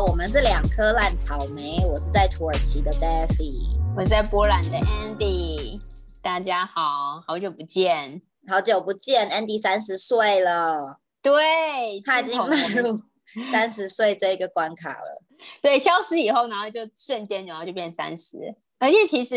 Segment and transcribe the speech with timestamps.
[0.00, 1.84] 好，我们是两颗烂草莓。
[1.84, 5.78] 我是在土耳其的 Daffy，我是在波兰的 Andy。
[6.22, 9.28] 大家好，好久不见，好久不见。
[9.28, 12.98] Andy 三十岁了，对，他已经迈入
[13.50, 15.22] 三十岁这个关卡了。
[15.60, 18.38] 对，消失以后，然后就瞬间，然后就变三十。
[18.78, 19.36] 而且其实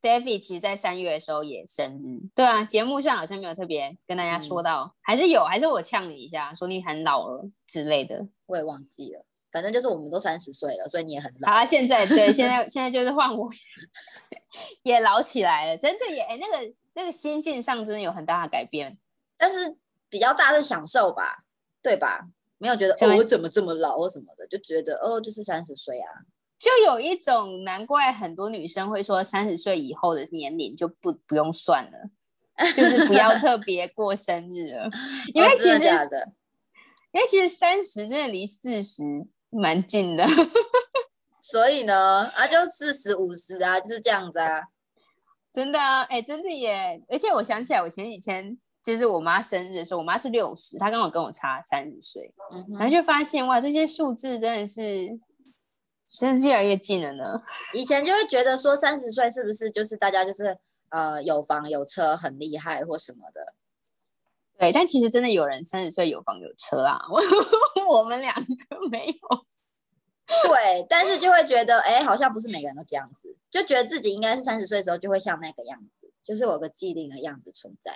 [0.00, 9.24] David 其实，在三月的时候也生日，对啊，节目上好像没有特别跟大家说到，还是有，还是我呛你一下，说你很老了之类的，我也忘记了。
[9.56, 11.50] 反正就是我们都三十岁了，所以你也很老。
[11.50, 13.48] 好，现在 对，现在现在就是换我
[14.82, 18.98] 也老起来了，真的也，哎，那个那个心境上真的有很大的改变，
[19.38, 19.74] 但是
[20.10, 21.44] 比较大的享受吧，
[21.80, 22.28] 对吧？
[22.58, 26.10] 没有觉得哦，我怎么这么老或什么的，就觉得哦，就是三十岁啊。
[26.58, 34.90] 就有一种难怪很多女生会说三十岁以后的年龄就不不用算了，就是不要特别过生日了，
[35.34, 35.78] 因为其实
[37.12, 39.02] 因为其实三十真的离四十
[39.50, 40.24] 蛮近的，
[41.40, 44.62] 所以呢啊就四十五十啊就是这样子啊，
[45.52, 55.18] 真的啊哎真的耶，而且我想起来我前几天就是我妈生日的时候，我妈是六十，她刚好跟我差三十岁，嗯然后就发现哇这些数字真的是。
[56.18, 57.42] 真的是越来越近了呢。
[57.74, 60.56] 以前就会觉得说三十岁是不是就是大家就是
[60.88, 63.52] 呃有房有车很厉害或什么的？
[64.58, 69.46] 对，但其实真的有人三十岁有房有车啊，我我们两个没有。
[70.26, 77.92] 对，但是就会觉得哎，好像不是每个人都这样子，就觉得自己应该是三十岁的时候就会像那个样子，就是有个既定的样子存在。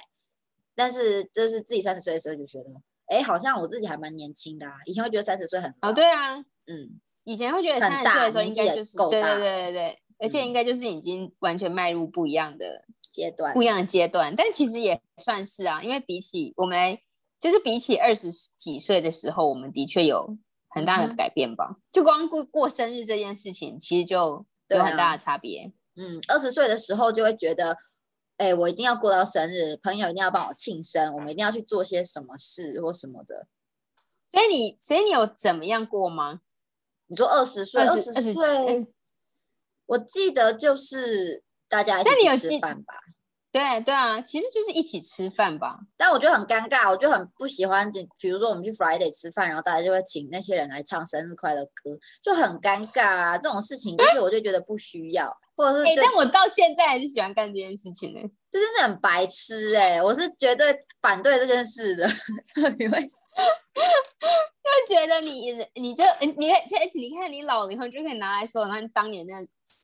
[0.74, 2.70] 但是这是自己三十岁的时候就觉得
[3.06, 4.74] 哎，好像我自己还蛮年轻的啊。
[4.86, 7.00] 以前会觉得三十岁很哦，对啊，嗯。
[7.24, 14.34] 以前会觉得三十岁的时候应该就是对对对对对，而且应该就是已经完全迈入不一样的阶段，不一样的阶段。
[14.36, 16.98] 但其实也算是啊，因为比起我们，
[17.38, 21.76] 就是比起二十几岁的时候，我们的确有很大的改变吧。
[21.90, 25.70] 就光过过生日这件事情，其实就有很大的差别。
[25.96, 27.76] 嗯，二十岁的时候就会觉得，
[28.36, 33.48] 哎，我一定要过到生日，朋友一定要帮我庆生，我们一定要去做些什么事或什么的。
[34.32, 36.40] 所以你，所以你有怎么样过吗？
[37.08, 38.86] 你说二十岁，二十岁，
[39.86, 42.04] 我记得就是大家一
[42.36, 42.92] 起吃饭吧。
[43.52, 45.80] 对对啊，其实就是一起吃饭吧。
[45.96, 47.90] 但我觉得很尴尬，我就很不喜欢。
[48.20, 53.38] 比如说我们去 Friday 吃饭，然后大家就会请那些人来唱生日快乐歌，就很尴尬啊。
[53.38, 56.00] 这种事情就是我就觉得不需要，或者是……
[56.00, 58.20] 但我到现在还是喜欢干这件事情呢。
[58.50, 60.02] 这真是很白痴哎！
[60.02, 62.06] 我是绝对反对这件事的。
[62.78, 62.98] 你会？
[64.60, 66.04] 就觉得你，你就
[66.36, 69.34] 你，而且你看你老了以后，就可以拿来说，你看当年那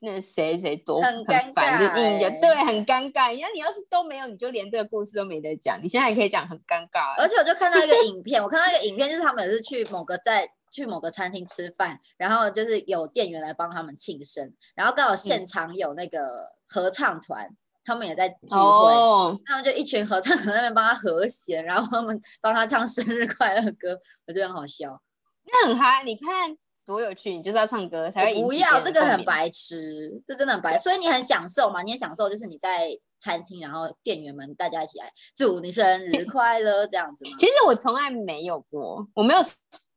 [0.01, 3.37] 那谁谁多很尴尬，就印象对，很尴尬。
[3.41, 5.79] 那你要是都没有，你就连这个故事都没得讲。
[5.81, 7.15] 你现在也可以讲很尴尬。
[7.17, 17.49] 而且我就看到一个影片，我看到一个影片，就是他们是去某个在去某个餐厅吃饭，然后就是有店员来帮他们庆生，然后刚好现场有那个合唱团。
[17.83, 25.01] 他们也在聚会，他们就一群合唱团那边帮他和弦，然后他们帮他唱生日快乐歌，我觉得很好笑。
[25.45, 26.53] 那很嗨，你看
[26.85, 27.31] 多有趣！
[27.31, 28.41] 你就是要唱歌才会。
[28.41, 30.77] 不要这个很白痴，这真的很白。
[30.77, 31.81] 所以你很享受嘛？
[31.81, 32.89] 你很享受，就是你在
[33.21, 37.37] 餐厅，然后店员们大家一起来祝你生日快乐这样子吗？
[37.39, 39.39] 其实我从来没有过，我没有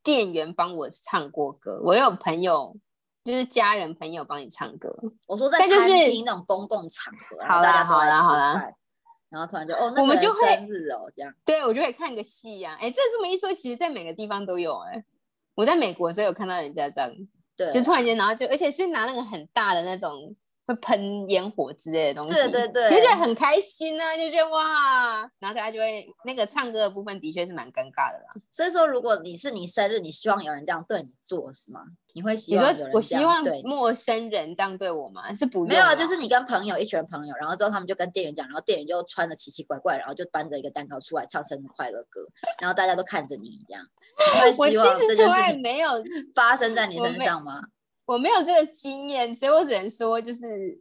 [0.03, 2.77] 店员帮我唱过歌，我有朋友。
[3.23, 4.91] 就是家人朋友帮你唱歌，
[5.29, 8.73] 我说在餐厅那种公共场合，好啦好啦好啦，
[9.29, 15.05] 然后突然就哦，我们就会生日哦这样，对我就可以看个戏呀，哎，这这么一说，其实在每个地方都有哎，
[15.55, 17.15] 我在美国的时候有看到人家这样，
[17.55, 20.35] 对，就突然间，然后就而且是拿那个很大的那种。
[20.71, 28.35] 会喷烟火之类的东西，对对对，就觉得很开心呢，就觉得哇，然后大家就会那个唱歌的部分的确是蛮尴尬的啦。
[28.51, 31.81] 所以说，如果你是你生日，你希望有人这样对你做是吗？
[32.13, 35.33] 你会希望有人我希望陌生人这样对我吗？
[35.35, 42.21] 是不没有啊，就是你跟朋友一群朋友，然后之后他们就跟店员讲，然后店员就穿的奇奇怪怪，然后就搬着一个蛋糕出来唱生日快乐歌，
[42.61, 43.85] 然后大家都看着你一样。
[44.59, 45.91] 我其实从来没有
[46.35, 47.63] 发生在你身上吗？
[48.11, 50.77] 我没有这个经验，所以我只能说，就是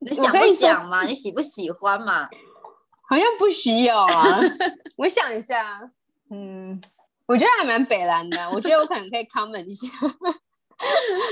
[0.00, 1.02] 你想不想嘛？
[1.04, 2.28] 你喜不喜欢嘛？
[3.08, 4.38] 好像不需要啊。
[4.98, 5.90] 我想一下，
[6.30, 6.78] 嗯，
[7.26, 8.50] 我觉得还蛮北蓝的。
[8.50, 9.88] 我觉得我可能可以 comment 一下。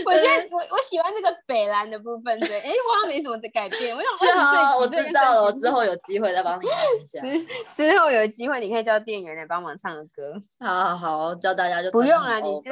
[0.06, 2.58] 我觉得我我喜欢那个北蓝的部分，对。
[2.60, 3.94] 哎，我好像没什么的改变。
[3.94, 7.20] 我想二我知道了，我之后有机会再帮你看一下。
[7.20, 10.42] 之之后有机会，你可以叫店员来帮忙唱个歌。
[10.60, 12.70] 好好好，教大家就不用了，你就。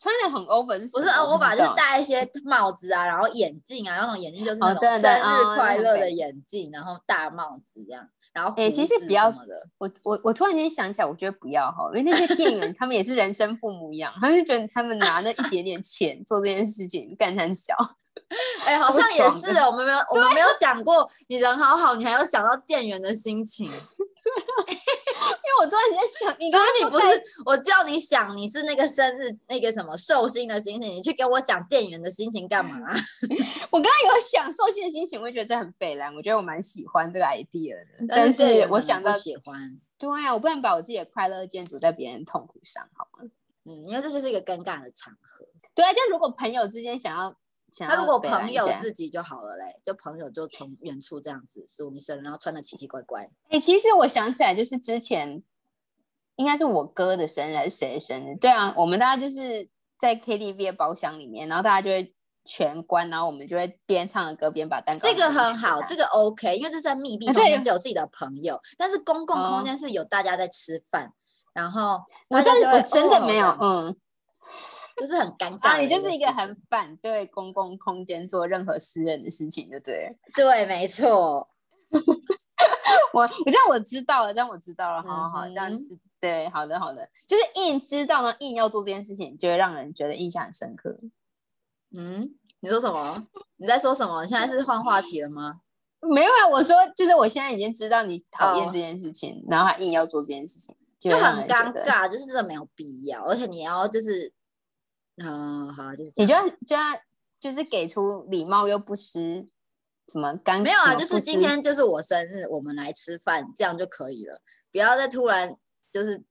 [0.00, 1.08] 穿的很 over 是不是？
[1.20, 9.66] 我把就是戴一些帽子啊，然后眼镜啊，那种眼镜就是那种生日快乐的眼镜，然后大帽子这样，然后哎，其实不要的。
[9.76, 17.74] 我我我突然间想起来，我觉得不要哈，因为那些店员他们也是人生父母一样，他们就觉得他们拿那一点点钱做这件事情，干很小。
[18.64, 23.70] 哎，好像也是哦，我们没有，我们没有想过，你人好好，你还要想到店员的心情。
[25.50, 32.78] 为我突然间想，你刚刚你不是我叫你想，你是那个生日那个什么寿星的心情，你去给我想店员的心情干嘛？
[33.70, 43.28] 我刚刚有想寿星的心情，我觉得这很北蓝，我觉得我蛮喜欢这个 idea 的，但是我想到喜欢，对啊，我不能把我自己的快乐建筑在别人痛苦上，好吗？
[43.64, 45.46] 嗯，因为这就是一个尴尬的场合。
[45.74, 47.36] 对啊，就如果朋友之间想要。
[47.78, 53.30] 他如果朋友自己就好了嘞，就朋友就从远处这样子祝你生日，然后穿的奇奇怪怪。
[53.48, 55.42] 哎，其实我想起来，就是之前
[56.36, 58.36] 应该是我哥的生日还是谁的生日？
[58.38, 59.68] 对啊，我们大家就是
[59.98, 62.14] 在 KTV 的包厢里面，然后大家就会
[62.44, 65.08] 全关，然后我们就会边唱着歌边把蛋糕。
[65.08, 68.60] 这个很好，这个 OK，因为这是在密闭空间，只有自己的朋友。
[68.78, 71.12] 但是公共空间是有大家在吃饭，
[71.52, 73.96] 然后我真我真的没有，嗯。
[75.00, 80.16] 就是很尴尬，你就是一个很反对公共空间做任何私人的事情，对不对？
[80.34, 81.48] 对，没错。
[83.12, 90.96] 我，我这样我知道了，这样我知道了，好好好，这样子，对，好的好的，就是硬知道呢，硬要做这件事情，就会让人觉得印象很深刻。
[91.96, 93.26] 嗯，你说什么？
[93.56, 94.24] 你在说什么？
[94.24, 95.62] 现在是换话题了吗？
[96.14, 104.32] 没有啊，我说就是我现在已经知道你讨厌这件事情，然后还硬要做这件事情，就很尴尬，就是真的没有必要，而且你要就是。
[105.16, 107.00] 嗯，好，就是你就要就要
[107.38, 109.46] 就是给出礼貌又不失
[110.08, 114.40] 什么尴没有啊，就是今天就是我生日，我们来吃饭，这样就可以了。
[114.72, 115.56] 不要再突然
[115.92, 116.24] 就是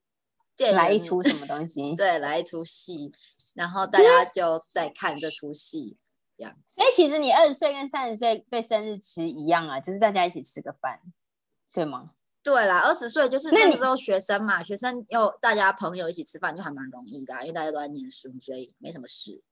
[0.72, 3.12] 来一出什么东西， 对，来一出戏，
[3.54, 5.96] 然后大家就在看这出戏，
[6.36, 6.56] 这样。
[6.74, 11.00] 所以其实你二十岁跟三十岁对生日其实一样啊，就是大家一起吃个饭，
[11.72, 12.10] 对吗？
[12.42, 19.42] 对啦，二十岁就是那时候学生嘛，学生又大家朋友一起吃饭就还蛮容易的，因为大家都在念书，所以没什么事。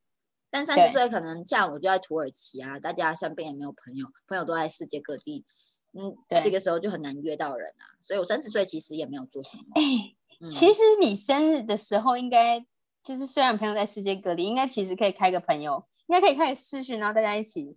[0.50, 5.44] 但三十岁可能像我就在土耳其啊，大家身边也没有朋友，朋友都在世界各地，
[5.92, 7.84] 嗯，这个时候就很难约到人啊。
[8.00, 9.64] 所以我三十岁其实也没有做什么。
[9.74, 12.64] 哎，其实你生日的时候应该
[13.02, 17.76] 就是虽然朋友在世界各地，应该其实可以开个朋友，应该可以开个视讯，然后大家一起。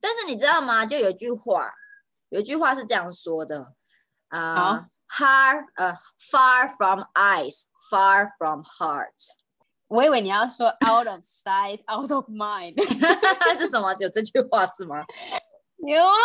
[0.00, 0.86] 但是你知道吗？
[0.86, 1.70] 就有一句话，
[2.30, 3.74] 有一句话是这样说的。
[4.32, 9.10] 啊，far 呃，far from eyes，far from heart。
[9.88, 12.74] 我以为你要说 out of sight，out of mind。
[13.58, 13.94] 这什么？
[14.00, 15.04] 有这句话是吗？
[15.86, 16.16] 有啊。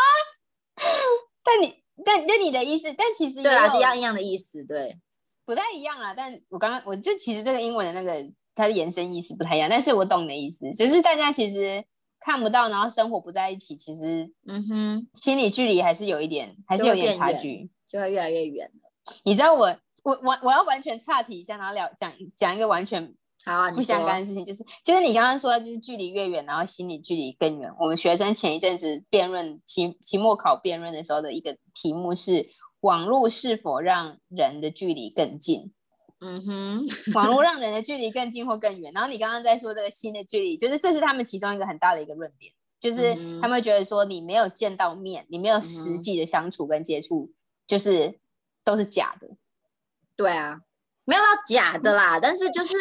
[1.43, 4.97] 但你，但就你的意思，但其实对啊，一样一样的意思，对，
[5.45, 6.13] 不太一样啊。
[6.13, 11.83] 但我刚刚我这其实这个英文的那个它的延伸意思不太一样，但是我懂你的意思，就是大家其实
[12.21, 17.69] 看不到，然后生活不在一起，其实嗯哼，心理距离还是有一点，还是有点差距。
[17.87, 19.13] 就会越来越远了。
[19.23, 23.13] 你知道我我我我要完全岔题一下，然后聊讲讲一个完全
[23.45, 27.71] 好不相干的事情，就是就是你刚刚说，就是距离越远，然后心理距离更远。
[27.79, 32.49] 我们学生前一阵子辩论期期末考辩论的时候的一个题目是：
[32.81, 35.71] 网络是否让人的距离更近？
[36.19, 38.91] 嗯哼， 网络让人的距离更近或更远。
[38.93, 47.31] 然后你刚刚在说这个新的距离，就是这是他们其中一个很大的一个论点，就是他们觉得说你没有见到面，你没有实际的相处跟接触。
[47.67, 48.17] 就是
[48.63, 49.27] 都是假的，
[50.15, 50.61] 对啊，
[51.03, 52.19] 没有到假的啦。
[52.19, 52.73] 但是就是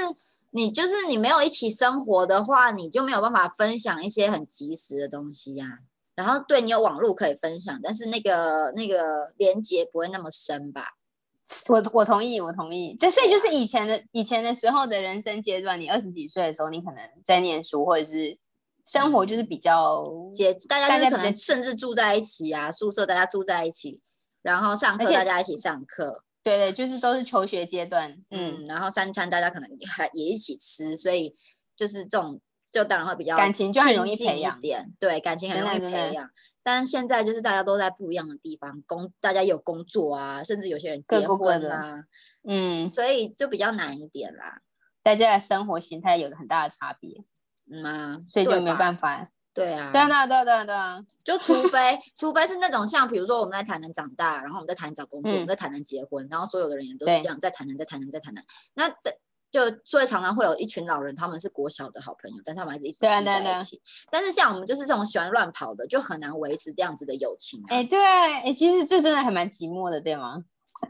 [0.50, 5.81] 你，就是你没有一起生活的话，你就没有办法分享一些很及时的东西呀。
[6.14, 10.93] 然后对你有网络可以分享，但是那个那个连接不会那么深吧？
[11.69, 12.95] 我我同意，我同意。
[12.95, 18.38] 就所以就是以前的以前的时候的人生阶段，你二十几岁的时候，你可能在念书或者是
[18.83, 24.00] 生活，就是比较接大家就是可能甚至住在一起啊，宿舍大家住在一起。
[24.47, 31.37] 然后上课大家一起上课，对对，就是都是求学阶段，嗯，然后三餐大家可能还也一起吃，所以
[31.76, 36.31] 就是这种就当然会比较感情就很容易培养点，对，感情很容易培养。
[36.62, 42.05] 但现在就是大家都在不一样的地方工，大家有工作啊，甚至有些人结婚啦，
[42.49, 44.61] 嗯，所以就比较难一点啦。
[45.03, 47.25] 大家的生活形态有很大的差别，
[47.69, 49.29] 嗯啊，所以就没办法。
[49.56, 58.44] 对啊，对啊，对啊，对啊，对啊，就除非， 除非是那种像，比如说我们在台南长大，然后我们在台南找工作，我们在台南结婚，然后所有的人也都是这样，在台南，在台南，在台南。
[58.75, 59.18] 那 的
[59.50, 63.80] 就所以常常会有一群老人，他们是国小的好朋友，但他们还是一直住在一起。
[64.10, 67.64] 但是像我们就是这种喜欢乱跑的，就很难维持这样子的友情。
[67.68, 70.44] 哎，对，哎，其实这真的还蛮寂寞的，对吗？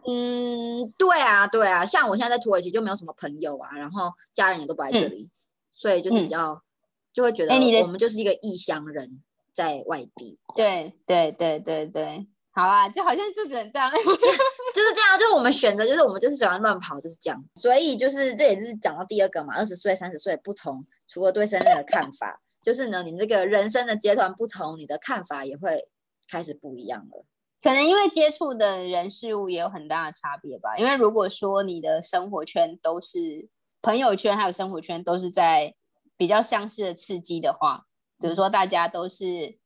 [0.09, 5.31] 嗯，对啊，对啊，像我现在在土耳其就没有什么朋友啊，然后家人也都不在这里，
[5.73, 6.61] 所以就是比较。
[7.17, 10.39] 就会觉得，我们就是一个异乡人，在外地。
[10.55, 17.43] 对对对对对，好啊，就好像就只能这样， 就是这样，就是我们选择，就是我们就是喜欢乱跑，就是这样。
[17.55, 25.89] 所以就是这也是讲到第二个嘛，二十岁、三十岁不同，除了对生命的看法，就是呢，你这个人生的阶段不同，你的看法也会
[26.31, 27.25] 开始不一样了。
[27.63, 30.77] 可能因为接触的人事物也有很大的差别吧。
[30.77, 33.49] 因为如果说你的生活圈都是
[33.81, 35.75] 朋友圈，还有生活圈都是在
[36.17, 37.87] 比较相似的刺激的话，
[38.21, 39.59] 比如说大家都是。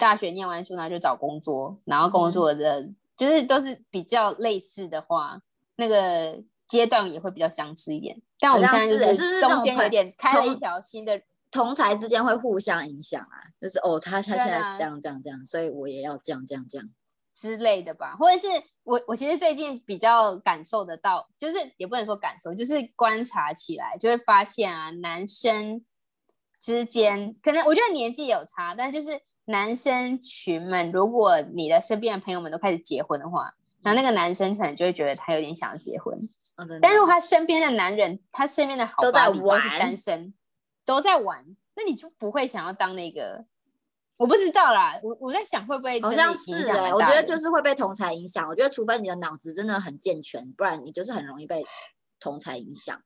[0.00, 5.40] 大学念完书呢，就找工作，然后工作的就是都是比较类似的话，
[5.74, 8.22] 那个阶段也会比较相似一点。
[8.38, 16.88] 但我们现在就是中间有点开了一条新的，同才之间会互相影响啊，就是哦，他他现在这样这样这样，所以我也要这样这样这样
[17.34, 18.14] 之类的吧。
[18.14, 18.46] 或者是
[18.84, 25.84] 我我其实最近比较感受得到，就是也不能说感受，就是观察起来就会发现啊，男生
[26.60, 29.20] 之间可能我觉得年纪有差，但就是。
[29.50, 33.50] 男生群们，如果你的身边的朋友们都开始结婚的话，
[33.80, 36.20] 然后那个男生可能就会觉得他有点想要结婚。
[36.82, 40.34] 但如果他身边的男人，他身边的好都在玩，都是单身，
[40.84, 43.46] 都在玩，那你就不会想要当那个？
[44.18, 48.46] 我不知道啦，我我在想会不会好像是哎，我觉得就是会被同才影响。
[48.46, 51.64] 我觉得除非你的脑子真的很健全，不然你就是很容易被
[52.20, 53.00] 同才影响，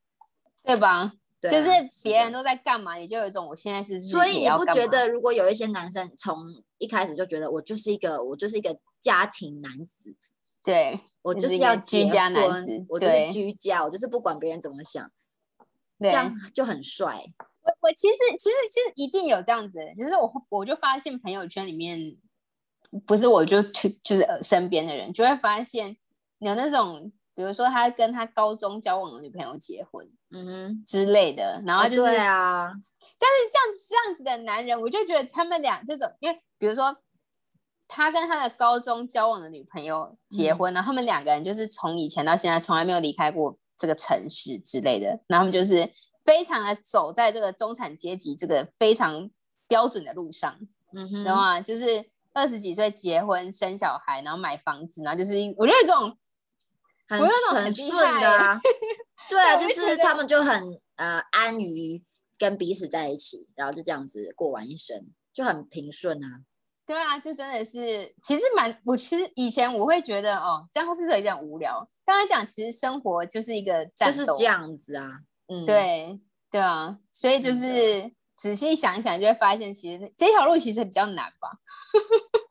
[0.65, 1.13] 对吧？
[1.51, 1.69] 就是
[2.05, 4.01] 别人都在干嘛，你就有一种我现在是。
[4.01, 6.37] 所以你不觉得，如果有一些男生从
[6.79, 10.15] 一开始就觉得我就是一个我就是一个家庭男子，
[10.63, 15.11] 对我就是要居家男子，我就是居家，我就是不管别人怎么想，
[15.99, 17.25] 这样就很帅。
[17.63, 22.17] 我我其实其实其实一定有这样子，就是我我就发现朋友圈里面，
[23.05, 25.97] 不是我就就是身边的人就会发现
[26.39, 27.11] 有那种。
[27.35, 32.71] 比如说，他跟他高中交往的女朋友结婚，嗯哼之类的，然后就是对啊。
[33.19, 36.95] 但是像这样子的男人，我就觉得他们俩这种，因为比如说
[37.89, 45.91] 他跟他的高中交往的女朋友结婚呢，他们两个人就是从以前到现在从来没有离开过这个城市之类的，然后他们就是
[46.27, 49.31] 非常的走在这个中产阶级这个非常
[49.67, 50.55] 标准的路上，
[50.95, 51.61] 嗯哼，懂吗？
[51.63, 56.15] 就是二十几岁结婚生小孩，然后买房子，然后就是我觉得这种。
[57.09, 57.21] 很
[57.55, 58.61] 很顺的啊，
[59.29, 62.03] 对啊，就是他们就很呃安于
[62.39, 66.41] 跟彼此在一起，然后就这样子过完一生，就很平顺啊。
[66.85, 71.89] 对啊，就真的是，其实蛮，我其实以前我会觉得哦，这样是不是有点无聊？
[72.05, 75.21] 刚才讲，其实生活就是一个战斗，就是这样子啊。
[75.47, 81.51] 嗯，对对啊，所以就是仔细想一想，就会发现，其实这条路其实比较难吧。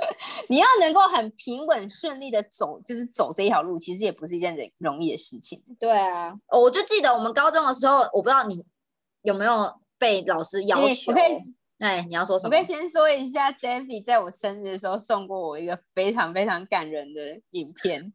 [0.48, 5.62] 你要能够很平稳顺利的走，就是走这一条路，其实也不是一件容容易的事情。
[5.78, 8.64] 对啊，哦，我就记得我们高中的时候，我不知道你
[9.22, 11.12] 有没有被老师要求。
[11.78, 12.56] 哎，你要说什么？
[12.56, 18.12] 我可以先说一下，David 在我生日的时候送过我一个非常非常感人的影片，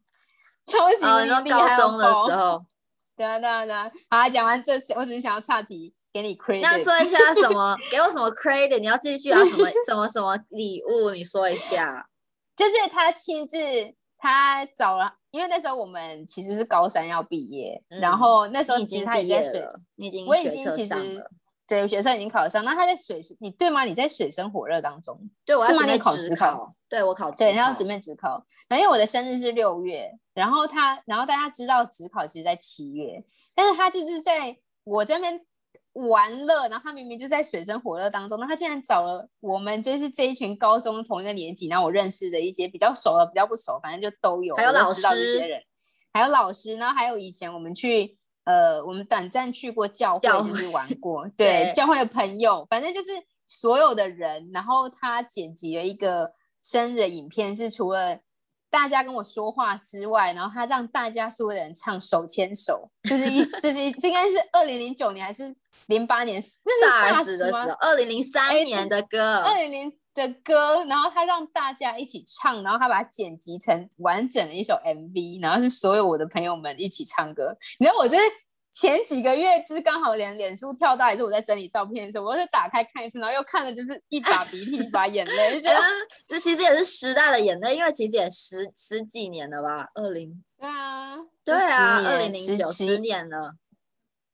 [0.66, 1.76] 超级厉害。
[1.76, 2.62] 高中的时候，
[3.16, 3.90] 对啊对啊对啊。
[4.10, 5.92] 好，讲完这些，我只是想要岔题。
[6.12, 7.76] 给你 credit，那说一下什么？
[7.90, 8.78] 给我什么 credit？
[8.78, 9.44] 你要继续啊？
[9.44, 11.10] 什么什么什么礼物？
[11.10, 12.08] 你说一下。
[12.54, 13.58] 就是他亲自，
[14.16, 20.94] 他找了，因为那时候我们其实是高三要毕业，然后那时候其实他也在学，你已经我已经其实
[21.66, 23.84] 对学生已经考上，那他在水你对吗？
[23.84, 27.30] 你在水深火热当中，对，我是准备考职考，对我考。
[27.30, 33.22] 对，然后准备职考，然后因为我的生日是六月，然后他，然后大家知道职考其实在七月，
[33.54, 35.44] 但是他就是在我这边。
[35.94, 45.62] 玩乐，然后他明明就在水深火热当中，那他竟然找了我们，就是这一群高中同一个年级，然后我认识的一些比较熟的、比较不熟，反正就都有，还有老师这些人，
[46.12, 53.10] 还有老师，然后还有以前我们去，呃，我们短暂去过教会，就是玩过， 对，教会的朋友，反正就是
[53.46, 56.32] 所有的人，然后他剪辑了一个
[56.62, 58.18] 生日影片，是除了。
[58.70, 65.54] 大家跟我说话之外，然后他让大家所有人唱手牵手，就是一， 这是一这应该是二零零九年还是
[65.86, 66.42] 零八年？
[66.64, 77.56] 那是的时候，二零零三年的歌，二零零的歌，然后他让大家一起唱，然后他把它剪辑成完整的一首 MV，然后是所有我的朋友们一起唱歌。
[77.78, 78.24] 你知道我这是。
[78.76, 85.80] 前几个月就是刚好连脸书跳到，也是我在整理照片的时候，我就打开看一次，然后又看了就是一把鼻涕一把眼泪，就觉得
[86.26, 93.54] 这其实也是时代的眼泪，因为其实也十十几年了吧，二零对啊，对啊，二零零九十年了，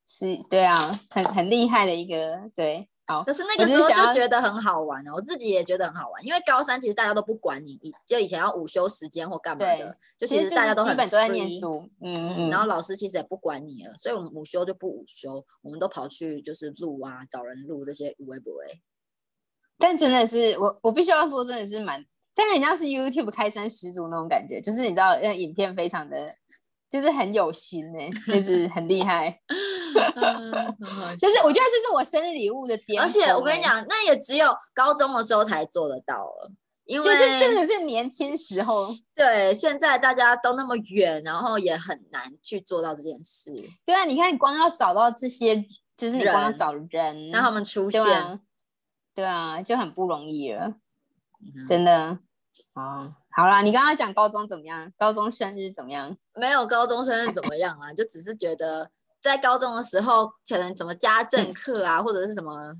[0.07, 2.89] 是，对啊，很很厉害的一个对。
[3.25, 18.53] 可是那个时候就觉得很好玩哦，我自己也觉得很好玩，因为高三其实大家都不管你，就以前要午休时间或干嘛的，就其实大家都很基本都在念书，嗯嗯，然后老师其实也不管你了，所以我们午休就不午休，我们都跑去就是录啊，找人录这些微博。
[19.79, 26.35] 但真的是我，我必须要说，真的是蛮这个很像是 YouTube 开山始祖那种感觉，就是你知道，那影片非常的，
[26.91, 29.41] 就是很有心哎，就是很厉害。
[31.19, 36.51] 就是我觉得这是我生日礼物的点，而且我跟你讲，那也只有高中的时候才做得到了，
[36.85, 38.87] 因为这真的是年轻时候。
[39.15, 43.55] 对，现在大家都那么远，然后也很难去做到这件事。
[43.85, 45.65] 对啊，你看，你光要找到这些，
[45.97, 48.41] 就是你光要找人让他们出现，
[49.15, 50.75] 对啊，就很不容易了，
[51.67, 52.19] 真的。
[52.75, 54.93] 哦，好啦，你刚刚讲高中怎么样？
[54.99, 56.17] 高中生日怎么样？
[56.35, 57.93] 没有高中生日怎么样啊？
[57.93, 58.91] 就只是觉得。
[59.21, 62.75] 在高中的时候，可能什么家政课啊，或者是什么，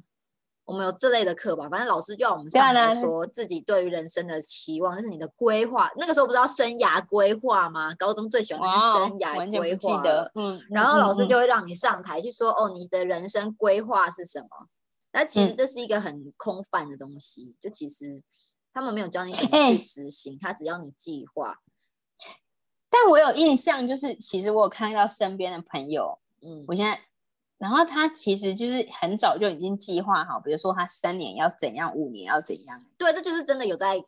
[0.65, 1.69] 我们有这类的课吧。
[1.69, 5.91] 反正老师就要我们上来说自己对于人生的期望，就是你的规划。
[5.97, 7.95] 那个时候不知道生涯规划吗？
[7.99, 10.03] 高中最喜欢的是生涯规划。
[10.35, 10.61] 嗯。
[10.71, 14.49] 然后老师就会让你上台去说：“哦，你的人生规划是什么？”
[15.13, 18.23] 那其实这是一个很空泛的东西，就其实
[18.73, 21.59] 他们没有教你怎么去实行，他只要你计划。
[22.89, 26.19] 但我有印象，就是其实我有看到身边的朋友。
[26.43, 27.01] 嗯，我现在，
[27.59, 32.81] 然后他其实就是很早就已经计划好，比如说他三年要怎样，五年要怎样。
[32.97, 34.03] 对，这就是真的有在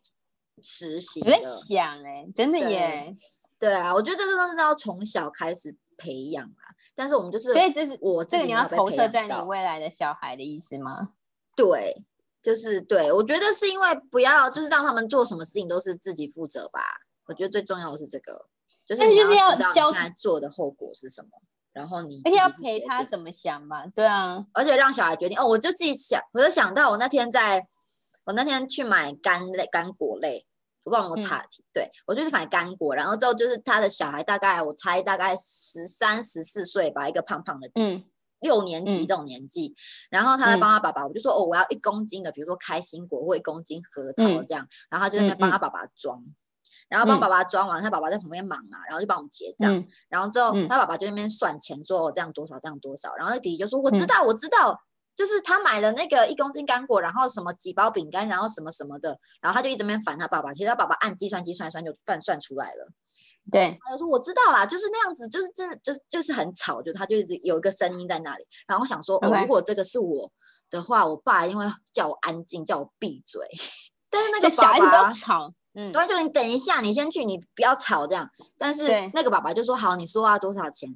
[0.62, 1.22] 实行。
[1.24, 3.14] 我在想，哎，真的耶。
[3.58, 6.72] 对啊，我觉得这都是要从小开始培养啊。
[6.94, 11.10] 但是我们就是，所以这是我这个你要投射在你未来的小孩的意思吗？
[11.54, 11.94] 对，
[12.42, 13.12] 就是对。
[13.12, 16.80] 我觉得是因为不要，就是让他们做什么事情都是自己负责吧。
[17.26, 18.46] 我觉得最重要的是这个，
[18.84, 21.28] 就是你就是要教现在做的后果是什么。
[21.72, 23.86] 然后你，而且要陪他怎么想嘛？
[23.86, 25.46] 对啊，而且让小孩决定哦。
[25.46, 27.66] 我就自己想，我就想到我那天在，
[28.24, 30.46] 我那天去买干类干果类，
[30.84, 31.64] 我不知道有没有岔题。
[31.72, 38.04] 对我就是买干果，然后之后就是他的小孩大概我猜大概十三十四岁吧，一个胖胖的，嗯，
[38.40, 39.74] 六年级这种年纪。
[40.10, 44.68] 然后他在帮他爸爸，我就说哦，我要一公斤的，比如说开心果或一公斤核桃这样。
[44.90, 46.22] 然后他就在那边帮他爸爸装。
[46.88, 49.72] 然后帮爸爸装完，他爸爸在旁边忙嘛，然后就帮我们结账。
[50.08, 53.14] 然后之后他爸爸就那边算钱，说这样多少，这样多少。
[53.16, 54.78] 然后那弟弟就说：“我知道，我知道，
[55.14, 60.52] 就是他买了那个一公斤干果，然后什么几包饼干，然后什么什么的。”然后他就一直边烦他爸爸。
[60.52, 62.88] 其实他爸爸按计算机算算就算算出来了。
[63.50, 70.30] 对，他就说：“我知道啦，就是那样子，就是真的，就是就是很吵，就他就一直有一个声音在那里。”然后我想说：“哦，如果这个是我
[70.70, 73.44] 的话，我爸一定会叫我安静，叫我闭嘴。
[74.08, 75.52] ”但是那个小孩子不要吵。
[75.74, 78.28] 嗯，对，就你等一下，你先去，你不要吵这样。
[78.58, 80.94] 但是那个爸爸就说：“好，你说啊，多少钱？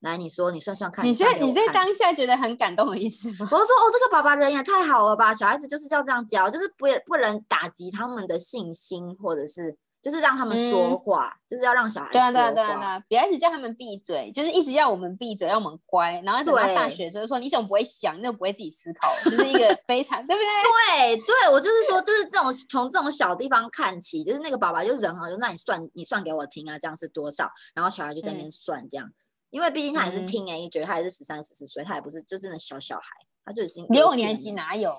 [0.00, 3.48] 来，你说，你算算看。”你在你在当下觉得很感动的意思吗？
[3.50, 5.34] 我就说：“哦，这个爸爸人也太好了吧！
[5.34, 16.20] 小孩子就是要这样教，就是不不能打击他们的信心，或者是。”就是让他们说话，就是要让小孩对啊对啊对啊对啊，不要一直叫他们闭嘴，就是一直要我们闭嘴，要我们乖。
[16.24, 19.08] 然后等到大学的时候说，你怎么不会想，你怎么不会自己思考？
[19.24, 21.16] 就是一个 非常对不对？
[21.16, 27.50] 对对，我就是说，就是这种从这种小地方看起，就是那个爸爸就人好，就那你算你算给我听啊，这样是多少？
[27.74, 29.06] 然后小孩就在那边算这样，
[29.50, 33.04] 因为毕竟他也是听哎，觉得他也是十三十四岁，他也不是就真的小小孩，
[33.44, 34.98] 他就是六年级哪有？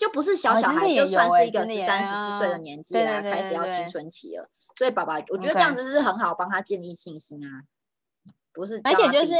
[0.00, 4.48] 就不是小小孩，就算是一个十三十四岁的年纪啊，开始要青春期了。
[4.78, 7.64] 所以爸爸，我觉得这样子是很好，帮他建立信心啊。
[8.50, 9.34] 不是，而且就是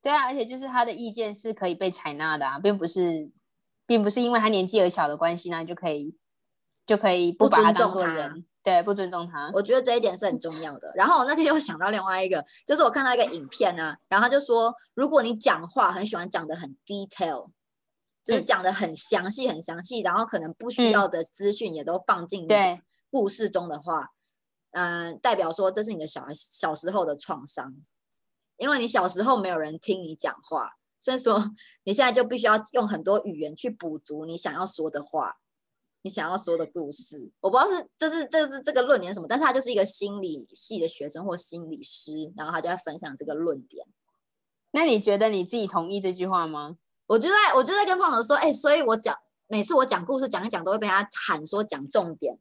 [0.00, 3.32] 对啊，而且就是他的意见是可以被采纳的啊，并不是，
[3.84, 6.16] 并不是因为他年纪而小的关系呢，就可以
[6.86, 9.50] 就可以不把他当做人，对，不尊重他。
[9.54, 10.92] 我觉得这一点是很重要的。
[10.94, 17.50] 然后我那天又想到另外一个，就是我看到一个影片呢，然后他就说，如果你讲话很喜欢讲的很 detail。
[18.24, 22.48] 就是讲的很详细，很详细，然后可能不需要的资讯也都放进
[23.10, 24.08] 故事中的话，
[24.70, 27.76] 嗯，代表说这是你的小孩小时候的创伤，
[28.56, 35.36] 因为你小时候没有人听你讲话，所以说你现在就必须要用很多语言去补足你想要说的话，
[36.00, 37.30] 你想要说的故事。
[37.40, 43.86] 我不知道是这是这是这个论点什么，但是他就是一个心理系的学生或心理师，然后他就在分享这个论点。
[44.72, 46.78] 那你觉得你自己同意这句话吗？
[47.06, 52.38] 我就在我就在跟胖友说，哎，所以我讲每次我讲故事讲一讲，都会被他喊说讲重点。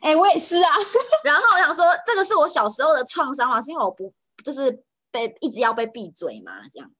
[0.00, 0.70] 哎，我也是啊。
[1.22, 6.90] 然后我想说，这个是我小时候的创伤嘛，是因为我不就是被一直要被闭嘴嘛，这样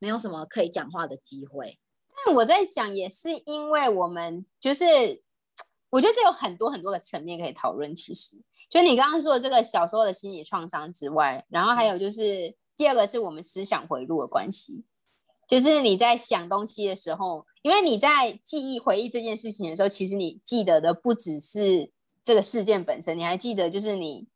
[0.00, 1.78] 没有什么可以讲话的机会。
[2.26, 5.22] 但我在想，也是因为我们就是，
[5.90, 7.94] 我觉得这有很多很多的层面可以讨论。
[7.94, 8.36] 其实，
[8.68, 14.84] 就你刚刚说的这个小时候的心理创伤之外，然后还有就是第二个是我们思想回路的关系。
[15.46, 21.90] 就是你在想东西的时候，因为你在记忆回忆这件事情的时候，其实你记得的不只是
[22.22, 24.26] 这个事件本身，你还记得就是你，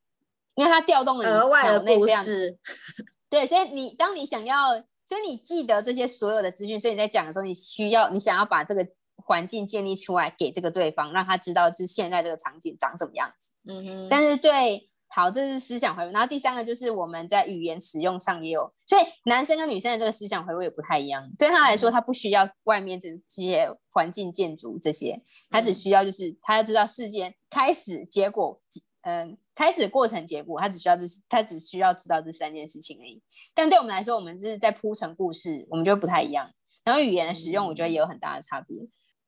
[0.55, 2.59] 因为它调动了额外的故事。
[3.31, 4.73] 对，所以你当你想要，
[5.05, 13.53] 所以你记得这些所有的资讯，所以你在讲的时候，你需要你想要把这个环境建立出来给这个对方，让他知道是现在这个场景长什么样子。
[13.67, 16.13] 嗯哼，但是对，好，这是思想回路。
[16.13, 21.29] 然后第三个就是我们在语言使用上也有，所以男生跟女生的这个思想回路也不太一样。
[21.39, 28.61] 对他来说，他不需要外面这些环境建筑这些，他只需要就是他要知道事件开始、结果，
[29.03, 33.23] 嗯，开始过程、结果，他只需要这，他只需要知道这三件事情而已。
[33.55, 36.51] 但对我们来说，我们是在铺成故事，我们就不太一样。
[36.85, 38.77] 然后语言的使用，我觉得也有很大的差别。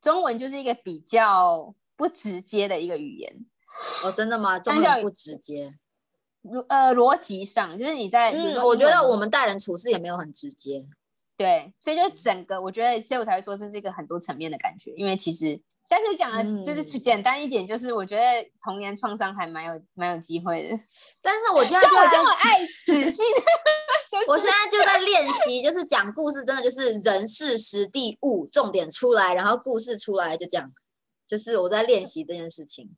[0.01, 3.47] 中文就是一个比较不直接的一个语言。
[4.02, 4.59] 哦，真的吗？
[4.59, 5.74] 中文不直接。
[6.68, 10.87] 呃，逻辑上就是你在，嗯，我觉得我们待人处事也没有很直接。
[11.37, 14.90] 对，所以就整个，我觉得，所以我才会说这是一个很多层面的感觉。
[14.92, 18.22] 因为其实，但是讲的就是简单一点，就是我觉得
[18.64, 20.78] 童年创伤还蛮有蛮有机会的。
[21.22, 30.72] 但是我现在 像我这么爱仔细 的，我现在就在练习，就是讲故事，真的就是人事实地物重点出来，然后故事出来就讲，
[31.26, 32.96] 就是我在练习这件事情。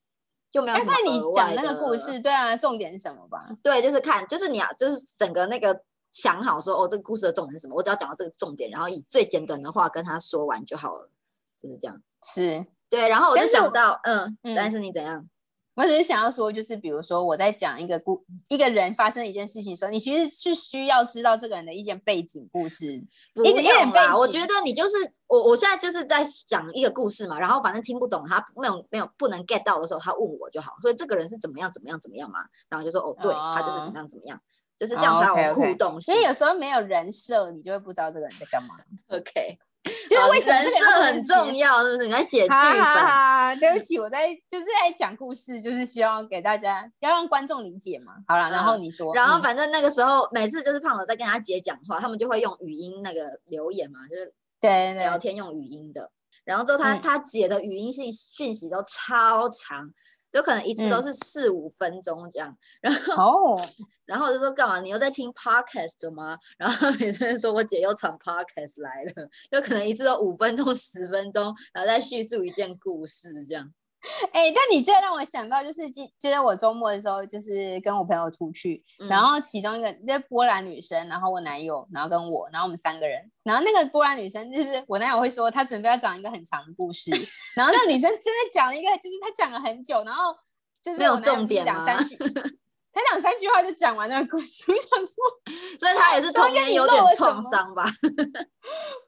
[0.53, 3.49] 就没有什么你讲那个故事，对啊，重点是什么吧？
[3.62, 7.75] 对，就是看，就是你要，就是整个那个想好说，哦，这个故事的重点是什么？
[7.75, 11.09] 我只要讲到这个重点，然后以最简短的话跟他说完就好了，
[11.57, 12.03] 就是这样。
[12.23, 15.27] 是，对，然后我就想到，嗯，但是你怎样？
[15.74, 23.02] 我只是想要说，就是比如说我在讲一个故一个人发生一件事情的时候，你其实是需要知道这个人的一件背景故事。
[23.35, 24.14] 不用吧？
[24.16, 30.72] 我觉得你就是我，我现在就是在讲一个故事嘛，然后反正听不懂他没有没有不能 get 到的时候，他问我就好。
[30.82, 34.38] 所以这个人是怎么样怎么样怎么样嘛，然后就说哦，对他就是怎么样怎么样，
[34.76, 35.98] 就是这样才有互动。
[35.98, 38.76] 所以有时候没有人设，你就会不知道这个人在干嘛。
[39.08, 39.58] OK。
[40.09, 42.07] 就是为什么人设很重要，是不是？
[42.07, 43.59] 你在写剧本？
[43.59, 48.12] 对不起，我在就是在讲故事，就是希望给大家要让观众理解嘛。
[48.29, 56.11] 好了，然后你说，然后反正那个时候每次就是胖子在跟他姐讲话，他们就会用语音那个留言嘛，就是对聊天用语音的。
[56.45, 59.90] 然后之后他他姐的语音信讯息都超长。
[60.33, 63.57] 就可能一次都是四五分钟这样，然后，
[64.07, 64.81] 然后我就说干嘛？
[64.81, 66.37] 你又在听 podcast 吗？
[66.59, 73.73] 然后 每次说我姐又传 podcast 来了，就可能一次都五分钟、十分钟，然后再叙述一件故事这样。
[74.33, 87.11] 哎，但你这让我想到，就是今就是我周末的时候，就是跟我朋友出去，然后其中一个那波兰女生，然后我男友，然后跟我，然后我们三个人，然后那个波兰女生就是我男友会说，他准备要讲一个很长的故事，
[87.57, 90.35] 然后那个女生真的讲了一个，就是她讲了很久，然后
[90.83, 92.17] 就是没有重点两三句。
[92.92, 95.14] 他两三句话就讲完那个故事，我想说，
[95.81, 97.85] 所以他也是童年有点创伤吧。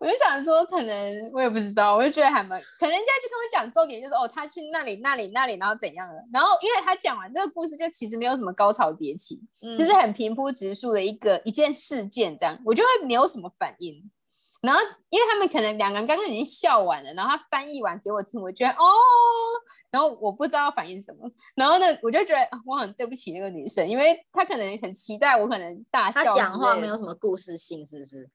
[0.00, 6.14] 我就想说，可能我也不知道，我就觉得还蛮，可能人家就跟我讲重点，就是哦，他去那里、那里、那里，然后怎样了。
[6.32, 9.40] 然后因为他讲完这个故事，就其实没有什么高潮迭起，
[9.78, 14.10] 就是很平铺直述的一个一件事件这样，我就会没有什么反应。
[14.64, 18.84] 然后，因为他们可能两个人刚刚已经笑完了，然后他翻译完给我听，我觉得哦，
[19.90, 26.24] 然后我不知道反应什么，然后呢，我就觉得我很对不起那个女生，因为她可能很期待我可能大笑。
[26.24, 28.28] 她讲话没有什么故事性，是不是？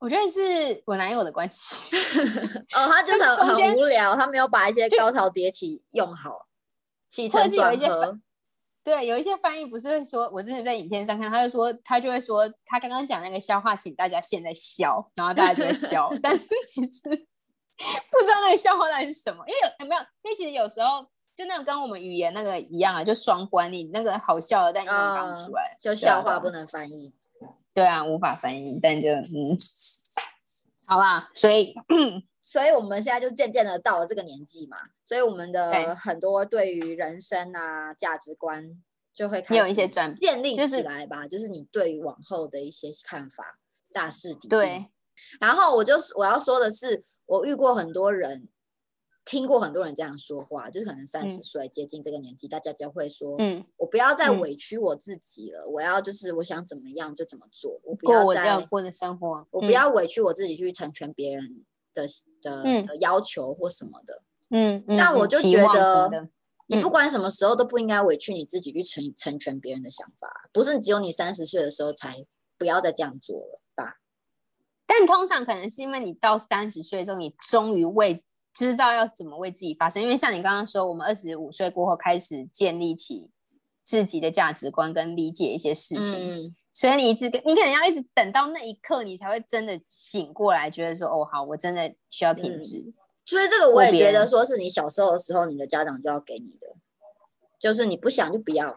[0.00, 1.76] 我觉得是我男友的关系。
[2.74, 6.48] 哦，他就是 很无聊，他没有把一些高潮迭起用好，
[7.06, 8.18] 起承转合。
[8.84, 20.00] 对，有一些翻译不是会说，我之前在影片上看，他就说他就会说，他刚刚讲那个笑话，请大家现在笑，然后大家就在笑， 但是其实不知道那个笑话到底是什么，因为有没有？
[20.24, 27.12] 因为其实有时候就那种跟我们语言那个一样啊，就双关，你那个好笑的，但英文讲不出来，就笑话不能翻译。
[27.72, 29.56] 对啊，无法翻译，但就嗯，
[30.84, 31.74] 好啦，所以。
[32.44, 38.82] 所以我们现在就渐渐的到了这个年纪嘛，所以我们的很多对于人生啊价值观
[39.14, 43.60] 就会开始有一些转建立起来吧，就是你对于往后的一些看法
[43.92, 44.86] 大势底对。
[45.38, 48.48] 然后我就是我要说的是，我遇过很多人，
[49.24, 61.64] 听过很多人这样说话，就是可能三十岁接近这个年纪，大家就会说，嗯，我不要再委屈我自己了，我要就是我想怎么样就怎么做，我不要再过的生活，我不要委屈我自己去成全别人。
[61.92, 62.06] 的
[62.40, 66.28] 的的要求或什么的，嗯，那我就觉得，
[66.66, 72.16] 你不管什么时候都不应该委屈你自己去成成全别人的想法，不是只有你三十岁的时候才
[72.56, 73.98] 不要再这样做了吧？
[74.86, 83.30] 但通常可能是因为你到三十岁之后，你终于为知道要怎么为自己发声，因为像你刚刚说，我们二十五岁过后开始建立起
[83.82, 86.54] 自己的价值观跟理解一些事情。
[86.72, 92.92] 所以你一直，你可能要一直等到那一刻，你才会真的醒过来，觉得说，哦，好，我真的需要停止。
[93.24, 96.68] 所以这个我也觉得，说是你小时候的时候，你的家长就要给你的，
[97.58, 98.74] 就是你不想就不要，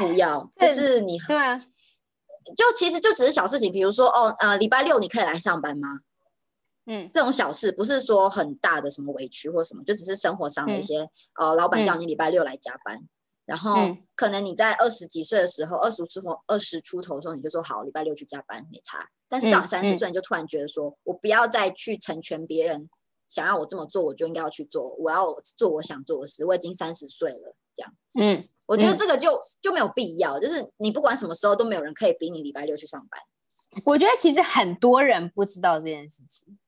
[0.00, 1.58] 不要， 就是你对啊，
[2.56, 6.00] 就其实就只是小事情，比如说，哦，呃，礼拜六你可以来上班吗？
[6.86, 13.00] 嗯，这种小事不是说很大的什么委屈或什么，就只是生活上的一些，呃，老板叫你礼拜六来加班，
[13.48, 19.08] 然后可能你在二十几岁的时候，二十出头、二十出头的时候，你就说好，礼拜六去加班没差。
[19.26, 22.90] 但是到三十岁，你就突然觉得说，我不要再去成全别人，
[23.26, 26.44] 想要我这么做，我就应该要去做，我要做我想做的事。
[26.44, 33.18] 我已经三十岁了，这样，嗯，我觉得这个就就没有必要，就是你不管什么时候都没有人可以逼你礼拜六去上班。
[33.86, 36.58] 我觉得其实很多人不知道这件事情。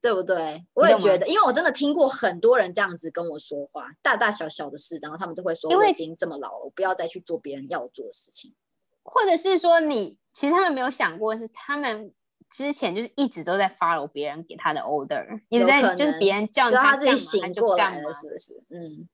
[0.00, 0.64] 对不对？
[0.74, 8.54] 我也觉得，因为我真的听过很多人这样子跟我说话，大大小小的事，然后他们都会说：“我已经这么老了，我不要再去做别人要做的事情。”
[9.02, 12.12] 或者是说，你其实他们没有想过，是他们
[12.50, 18.62] 之前就是一直都在 follow 别人给他的 order，一直在就是别人叫他自己醒过来了，是不是？
[18.70, 19.08] 嗯。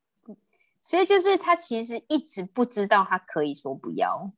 [0.80, 4.30] 所以就是他其实一直不知道他可以说不要。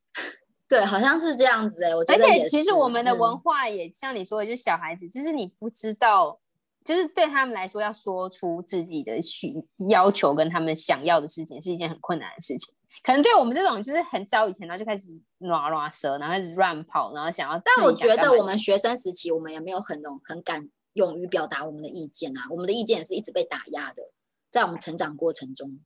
[0.67, 2.21] 对，好像是这样子哎，我觉得。
[2.21, 6.39] 而且其实我们的文化也像你说的，就是小孩子，就是你不知道，
[6.83, 9.53] 就是对他们来说，要说出自己的需
[9.87, 12.73] 要求跟他们想要的事情，是一件很困难的事情。
[13.01, 17.61] 可能对我们这种就是很早以前，然后就开始乱乱舌，然后开始乱跑，然后想要。
[17.63, 24.11] 但我觉得我们学生时期，我们也没有很勇很敢勇于表达我们的意见啊，我们的意见也是一直被打压的，
[24.51, 25.79] 在我们成长过程中。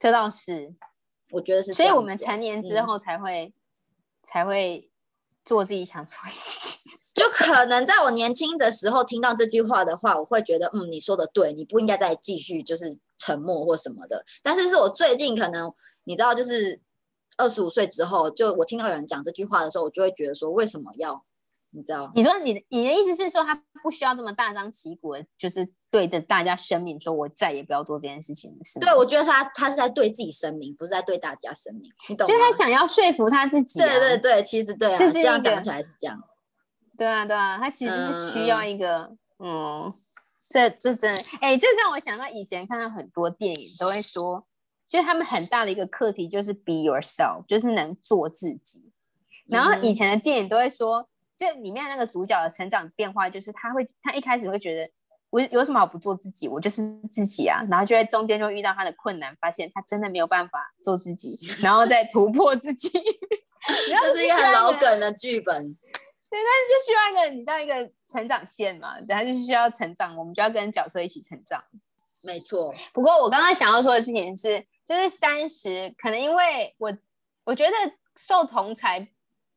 [0.00, 0.74] 这倒是，
[1.30, 1.72] 我觉得是。
[1.72, 3.52] 所以我们成年之后才会。
[4.26, 4.90] 才会
[5.44, 6.78] 做自己想做的事情。
[7.16, 14.22] 就可能在我年轻的时候听到这句话的话，我会觉得，嗯，你说的对，你不应该再继续就是沉默或什么的。
[14.42, 15.72] 但是是我最近可能
[16.04, 16.78] 你知道，就是
[17.38, 21.24] 二十五岁之后，就我听到有人讲这句话的时候，我就会觉得说，为什么要？
[21.76, 22.10] 你知道？
[22.14, 28.80] 你说你你的意思是说，他不需要这么大张旗鼓的，就是对着大家声明说，我再也不要做这件事情的事。
[28.80, 32.32] 对，我觉得他他是在对自己声明，不是在对大家声明，你懂吗？
[32.32, 33.78] 就是他想要说服他自己。
[33.78, 36.18] 对对对，其实对啊，这样讲起来是这样。
[36.96, 39.92] 对啊对啊，他其实是需要一个，嗯，
[40.50, 44.46] 这这真，哎，这让我想到以前看到很多电影都会说，
[44.88, 48.90] 就是他们很大的一个课题就是 be yourself，就是能做自己。
[49.46, 51.08] 然后以前的电影都会说。
[51.36, 54.90] 就里面那个主角的成长变化，就是他会，他一开始会觉得
[55.28, 62.88] 我有什么好不做自己，我就是自己啊，然后就在中间就遇到他的困难，发现他真的没有办法做自己，然后再突破自己。
[62.88, 65.78] 这是一个很老梗的剧本，对，
[66.30, 71.62] 但是就需要一个你到一个成长线嘛，等下就是需要成长，我们就要跟角色一起成长。
[72.22, 72.74] 没错。
[72.94, 76.96] 不过我刚刚想要说的事情是，就是三十，可能因为我
[77.44, 77.72] 我觉得
[78.16, 79.06] 受同才。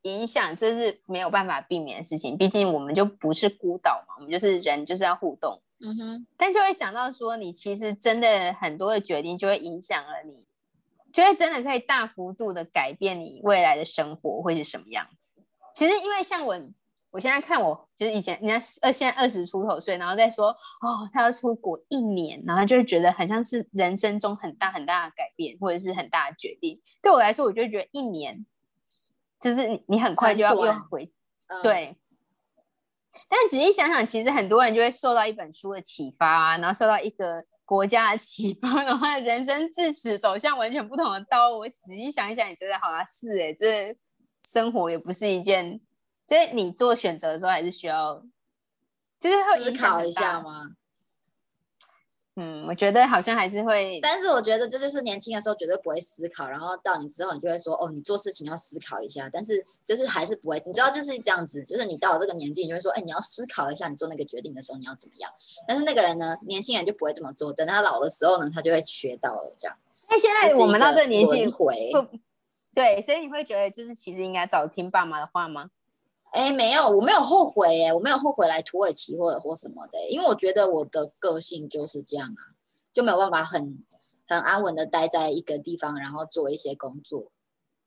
[0.02, 5.60] 影响这是没有办法避免的事情，毕竟我们就不是孤岛嘛，我们就是人，就是要互动。
[5.82, 10.46] 嗯哼，但就会想到说，你其实真的很多的决定就会影响了你，
[11.12, 15.42] 就会真的可以大幅度的改变你未来的生活会是什么样子。
[15.74, 16.58] 其实因为像我，
[17.10, 26.80] 我现在看我，就是以前人家二现在二十出头岁，然后再说哦，他要出国一年，然后就会觉得很像是人生中很大很大的改变，或者是很大的决定。
[27.02, 28.46] 对我来说，我就觉得一年。
[29.40, 31.10] 就是你，你很快就要又回，
[31.62, 31.96] 对。
[33.28, 41.58] 但仔细想想，其实很多人就会受到一本书的启发啊，然后受到一个国家的启发， 然后人生自此走向完全不同的道路。
[41.58, 43.96] 我仔细想一想，也觉得好像是哎，这
[44.44, 45.80] 生活也不是一件，
[46.26, 48.22] 就是你做选择的时候还是需要，
[49.18, 50.70] 就是思考一下吗？
[52.40, 65.30] 嗯，我觉得好像还是会，但是我觉得这就是年轻的时候绝对不会思考，然后到你之后，你就会说，哦，你做事情要思考一下，但是就是还是不会，你知道就是这样子，就是你到了这个年纪，你就会说，哎，你要思考一下，你做那个决定的时候你要怎么样。
[65.68, 69.76] 但是那个人呢，年轻人就不会这么做，等他老的时候呢，他就会学到了这样。
[70.08, 71.92] 那现在我们到这个年纪，回，
[72.72, 75.70] 对，所以你会觉得就是其实应该早听爸妈的话吗？
[76.32, 82.54] 哎，没有，我没有后悔，哎，我没有后悔来土耳其或者或什么的，因为我觉得我的个性就是这样啊，
[82.92, 83.78] 就没有办法很
[84.28, 87.32] 很安稳的待在一个地方，然后做一些工作，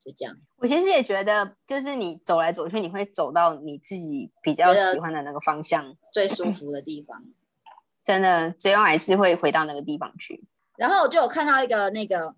[0.04, 0.36] 就这样。
[0.56, 7.24] 我其实也觉得，就是你走来走去，你会走到你自己比较喜欢的那个方向，最舒服的地方。
[8.04, 10.44] 真的，最后还是会回到那个地方去。
[10.76, 12.34] 然后我就有看到一个那个，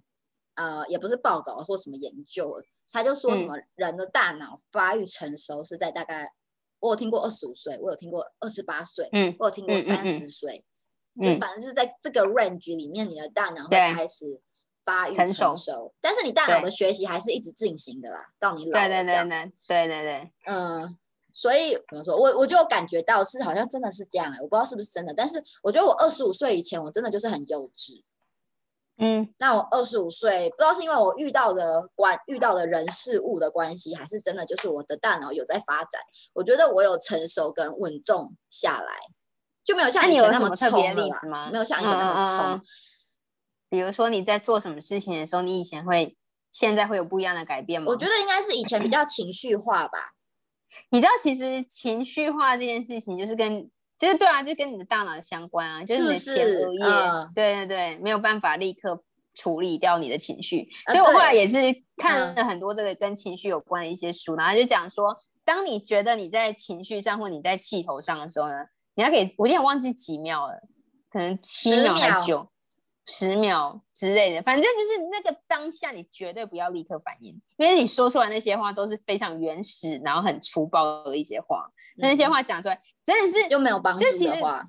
[0.54, 2.62] 呃，也不是报告或什么研究。
[2.92, 6.32] 他就说什么人的大脑发育成熟是在大概，
[6.80, 10.64] 我有听过二十五岁，我有听过二十八岁，嗯，我有听过三十岁，
[11.20, 14.40] 就是反正是在这个 range 里面，你的大脑会开始
[14.84, 20.96] 发育成熟，但是你大脑的学习还是一直进行的啦，到你老对对对对对对对，嗯，
[21.32, 28.02] 所以怎么说我我就感觉到是好像真的是这样哎，我不知道是不是真的，但是我觉得我二十五岁以前我真的就是很幼稚。
[28.98, 36.00] 嗯，那我二十五岁，不知道是因为我遇到的关遇到的人事物的关系，还是真的就是我的大脑有在发展。
[36.32, 38.94] 我觉得我有成熟跟稳重下来，
[39.62, 41.50] 就没有像以前那么冲了吗？
[41.52, 42.62] 没有像以前那么冲。
[43.68, 46.16] 比如说你在做什么事情的时候，你以前会，
[46.50, 47.88] 现在会有不一样的改变吗？
[47.88, 50.12] 我觉得应该是以前比较情绪化吧。
[50.90, 59.02] 你知道，其实情绪化这件事情，就是跟，就是对啊，就跟你的大脑相关啊，就是你的前额叶，对对对，没有办法立刻
[59.34, 60.68] 处理掉你的情绪。
[60.88, 61.56] 所以我后来也是
[61.96, 68.54] 看了很多这个跟情绪有关的一些书，然后就讲说，当你觉得你在情绪上或你在气头上的时候呢，
[68.94, 70.54] 你要给我有点忘记几秒了，
[71.10, 72.48] 可能七秒还九。
[73.06, 81.70] 十秒之类的，反正就是那个当下，你绝对不要立刻反应，因为你说出来那些话都是非常原始，然后很粗暴的一些话。
[81.98, 84.68] 那些话讲出来，真的是就没有帮助的话。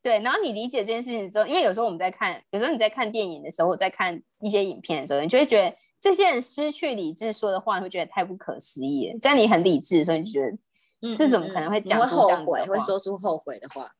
[0.00, 9.18] 对，然后你理解这件事情之后，因为有时候我们在看，有时候你在看电影的时候，我在看一些影片的时候，你就会觉得这些人失去理智说的话，你会觉得太不可思议了。
[9.20, 13.90] 在你很理智的时候，你就觉得，这怎么可能会讲出这样会说出后悔的话？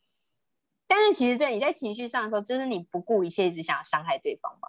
[0.95, 4.69] 但是其实对你在情绪上的时候，就是你不顾一切，一直想要伤害对方吧？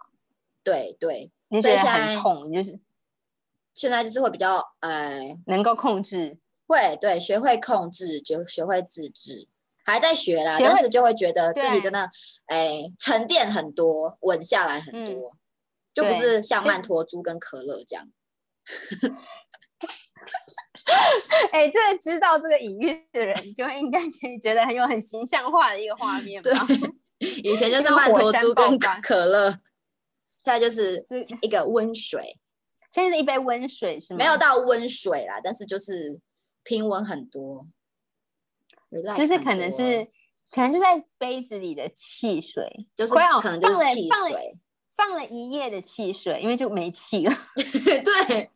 [0.62, 2.80] 对对，你觉得很痛，你就是。
[3.74, 9.48] 现在就是会比较呃，能够控制，会对，学会控制，就学会自制，
[9.84, 12.08] 还在学啦，但是就会觉得自己真的
[12.46, 15.36] 哎沉淀很多，稳下来很多，
[15.92, 18.08] 就不是像曼陀珠跟可乐这样。
[21.52, 26.50] 哎，这个知道这个隐喻的人，就应该可以觉得很有很形象化的一个画 面吧？
[27.18, 29.50] 以前就是曼陀珠跟可乐，
[30.42, 31.04] 现在就是
[31.40, 32.38] 一个温水，
[32.90, 34.18] 现在是一杯温水是吗？
[34.18, 36.20] 没有到温水啦，但是就是
[36.64, 37.66] 平稳很多，
[39.16, 40.04] 就是可能是
[40.50, 44.58] 可能就在杯子里的汽水，就是可能就是汽水，
[44.94, 47.34] 放了一夜的汽水，因为就没气了，
[48.28, 48.50] 对。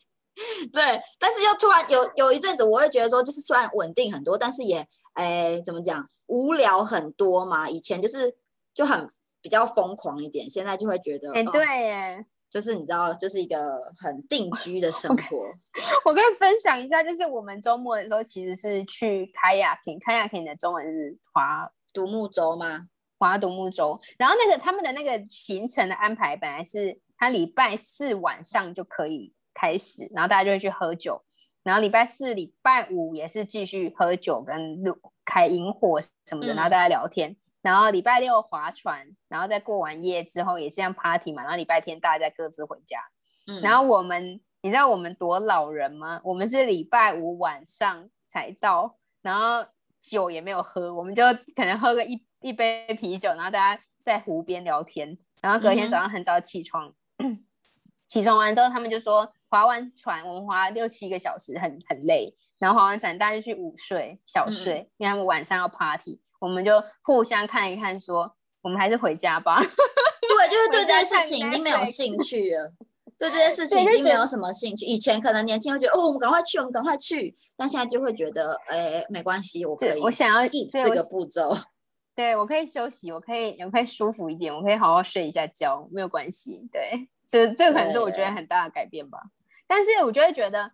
[0.72, 7.68] 对，但是又突然有有一阵子，我会觉得说，就是虽然稳定很多，但是也，哎，怎么讲，无聊很多嘛。
[7.68, 8.36] 以前就是
[8.74, 9.06] 就很
[9.42, 15.38] 比较疯狂一点，现在就会觉得，哎，对，耶，就是你知道，就是一个很定居的生活。
[16.04, 22.86] 我跟你分享一下，就是我们周末的时候其实是去开亚艇，开亚艇的中文是划独木舟吗？
[23.18, 23.98] 划独木舟。
[24.16, 29.34] 然后那个他们的那个行程的安排，本来是他礼拜四晚上就可以。
[29.54, 31.22] 开始，然后大家就会去喝酒，
[31.62, 42.98] 然后礼拜四、礼拜五也是继续喝酒跟录开萤火什么的，然后大家聊天，然后礼拜六划船，然后再过完夜之后也是像 party 嘛，然后礼拜天大家再各自回家。
[43.46, 46.20] 嗯，然后我们，你知道我们多老人吗？
[46.24, 49.66] 我们是礼拜五晚上才到，然后
[50.00, 51.22] 酒也没有喝，我们就
[51.54, 56.94] 可能喝个一一杯啤酒，然后大家在湖边聊天，然后隔天早上很早起床，
[58.08, 59.30] 起床完之后他们就说。
[59.48, 62.34] 划完船，我们划六七个小时，很很累。
[62.58, 66.20] 然后划完船，大家就去午睡、小睡，因为他们晚上要 party。
[66.40, 69.60] 我们就互相看一看，说我们还是回家吧。
[69.62, 72.72] 对，就是对这件事情已经没有兴趣了。
[73.18, 74.86] 对这件事情已经没有什么兴趣。
[74.86, 77.34] 以前可能年轻会觉得哦，我们赶快去，我们赶快去。
[77.56, 80.00] 但现在就会觉得，哎，没关系，我可以。
[80.00, 81.52] 我想要这个步骤。
[82.14, 86.68] 对我可以休息，我可以，我可以舒服一点，我可以好好睡一下觉，没有关系。
[86.72, 89.20] 对，这这个可能是我觉得很大的改变吧。
[89.68, 90.72] 但是我就会觉得，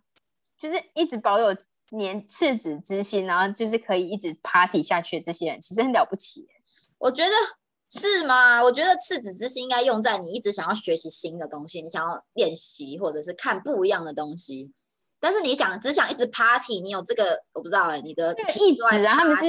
[0.57, 1.55] 就是一直保有
[1.91, 6.47] 年赤子之心，然后就是可以一直 party 下去的这些人，其实很了不起。
[6.97, 7.31] 我觉得
[7.91, 8.63] 是吗？
[8.63, 14.71] 我觉得赤子之心应该用在你一直想要学习新的东西，你想要练习或者是看不一样的东西。
[15.19, 19.43] 但是你想只想一直 party，你有这个我不知道哎，你的一直啊，他们是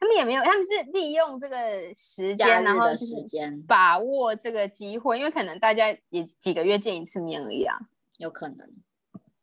[0.00, 1.56] 他们也没有，他们是利用这个
[1.94, 7.76] 时间，然后时间把握这个机会，因为可能大家也几个月见一次面而已啊。
[8.18, 8.58] 有可能，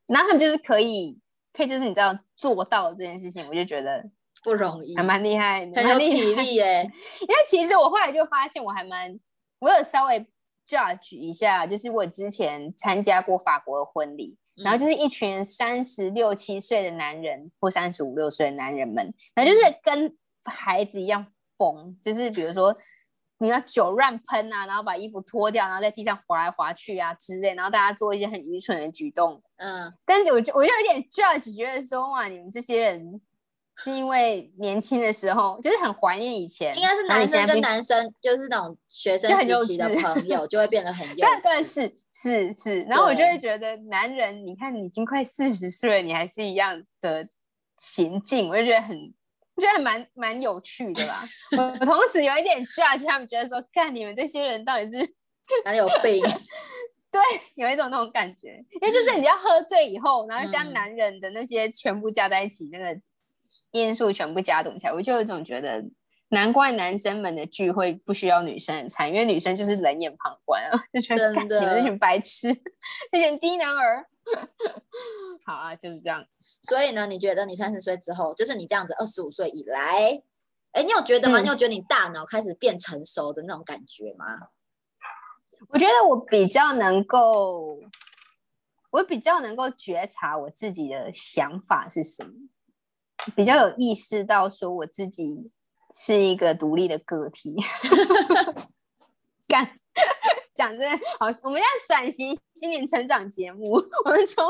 [0.05, 1.19] 然后他们就是可以，
[1.51, 4.09] 可以就是你知道做到这件事情，我就觉得
[4.43, 6.83] 不容易，还蛮厉害，很有体力耶。
[7.21, 9.19] 因为其实我后来就发现，我还蛮，
[9.59, 10.27] 我有稍微
[10.67, 21.25] judge 一下，就是我之前参加过法国的婚礼，然后就是一群三十六七岁的男人或三十五六岁的男人们，然后就是跟孩子一样
[21.57, 22.77] 疯，就是比如说。
[23.38, 29.42] 你要酒乱喷啊，然后把衣服脱掉，然后在地上滑来滑去啊之类，然后大家做一些很愚蠢的举动。
[29.58, 33.21] 嗯，但是我就我就有点 judge，觉得说哇，你们这些人
[33.75, 41.42] 是因为年轻的时候就是很怀念以前，应该是男生跟男生就是那种学生时期的朋友 就会变得很幼稚。
[41.42, 47.27] 对，是是是，然后我就会觉得男人，你看你已经快四十岁了，你还是一样的
[47.77, 49.13] 行径，我就觉得很。
[49.56, 51.23] 我觉得蛮蛮有趣的啦，
[51.79, 54.97] 我同时有一点 judge 他们，觉得说，看你们这些人到底是
[55.63, 56.21] 哪里有病？
[57.10, 57.21] 对，
[57.56, 62.99] 有一种那种感觉，因为就是你要喝醉以后，然后将男人的那些全部加在一起，那个
[63.71, 65.81] 因素全部加总起来，我就有一种觉得
[66.29, 72.53] 难怪男生们的聚会不需要女生的参与，因为女生就是冷眼旁观啊，就觉得你们这群白痴，
[73.10, 74.06] 这群低能儿。
[75.45, 76.25] 好啊，就是这样。
[76.67, 80.21] 所以呢，你觉得你三十岁之后，就是你这样子二十五岁以来，
[80.71, 81.39] 哎，你有觉得吗？
[81.41, 84.25] 你有觉得你大脑开始变成熟的那种感觉吗？
[85.69, 87.79] 我觉得我比较能够，
[88.91, 92.31] 我比较能够觉察我自己的想法是什么，
[93.35, 95.51] 比较有意识到说我自己
[95.93, 97.55] 是一个独立的个体。
[99.47, 99.73] 干。
[100.54, 103.73] 讲真的，好，我们要转型心灵成长节目。
[104.06, 104.48] 我们从，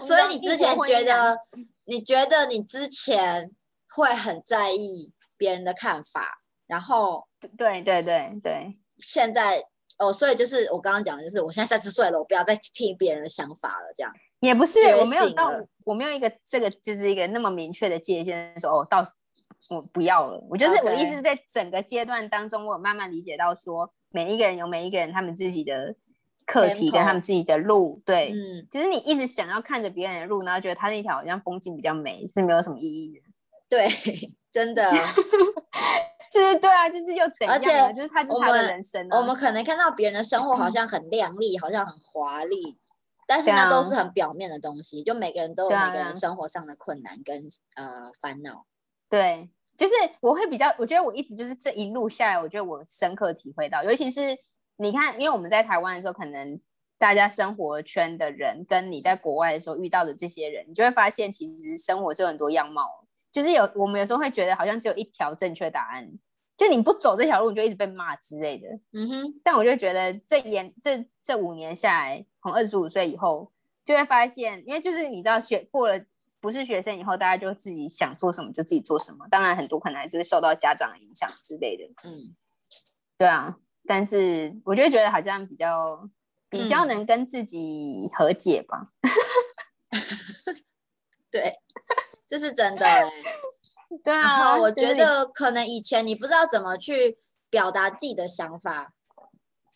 [0.00, 1.36] 所以你之前觉得，
[1.84, 3.52] 你觉得你之前
[3.94, 9.64] 会很在意别人的看法，然后，对对对对，现在
[9.98, 15.52] 哦，所以就是我刚刚讲的，就是我现在三十岁了，我不要再听别人的想法了，这样也不是，我没有到，
[15.84, 19.06] 我没有一个这个就是一个那么明确的界限，说哦，到
[19.70, 20.44] 我不要了。
[20.50, 23.92] 我就是我的意思是在整个阶段当中，我有慢慢理解到说。
[24.12, 25.94] 每一个人有每一个人他们自己的
[26.46, 33.22] 课题跟他们自己的路，对，嗯，其实你一直想要看着别人的路，然后觉得他那条好像风景比较美，是没有什么意义的。
[33.68, 33.88] 对，
[34.50, 34.92] 真的，
[36.30, 37.54] 就是对啊，就是又怎样？
[37.54, 39.08] 而且就是他就是他的人生。
[39.10, 42.76] 我们可能看到别人的生活好像很亮丽，好像很华丽，
[43.26, 45.02] 但是那都是很表面的东西。
[45.02, 47.42] 就每个人都有每个人生活上的困难跟
[47.76, 48.66] 呃烦恼。
[49.08, 49.48] 对。
[49.76, 54.36] 就是我会比较，我觉得我一直就是这一路下来，我觉得我深刻体会到，尤其是
[54.76, 56.60] 你看，因为我们在台湾的时候，可能
[56.98, 62.86] 大家生活圈的人跟你在国外的时候遇到的这些人，你就会发现其实生活是有很多样貌。
[63.32, 66.06] 就是有我们有时候会觉得好像只有一条正确答案，
[66.56, 68.68] 就你不走这条路，你就一直被骂之类的。
[68.92, 69.40] 嗯哼。
[69.42, 73.50] 但我就觉得这延这这五年下来，从二十五岁以后，
[73.84, 76.04] 就会发现，因为就是你知道学过了。
[76.42, 79.26] 不是学生以后，大家就自己想做什么就自己做什么。
[79.30, 81.84] 当然，很多可能还是会受到家长的影响之类的。
[82.02, 82.34] 嗯，
[83.16, 83.56] 对啊。
[83.86, 86.08] 但是，我就觉得好像比较
[86.48, 88.88] 比较能跟自己和解吧。
[91.30, 91.60] 对，
[92.28, 92.86] 这是真的。
[94.02, 97.18] 对啊，我觉得可能以前你不知道怎么去
[97.50, 98.94] 表达自己的想法。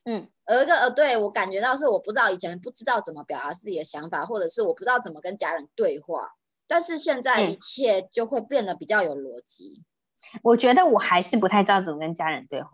[0.05, 6.33] 嗯，有一个呃，对我感觉到是我不知道以前不知道怎么表达自己的想法，或者是我不知道怎么跟家人对话。
[6.67, 9.85] 但是现在一切就会变得比较有逻辑。
[10.43, 12.71] 我觉得我还是不太知道怎么跟家人对话，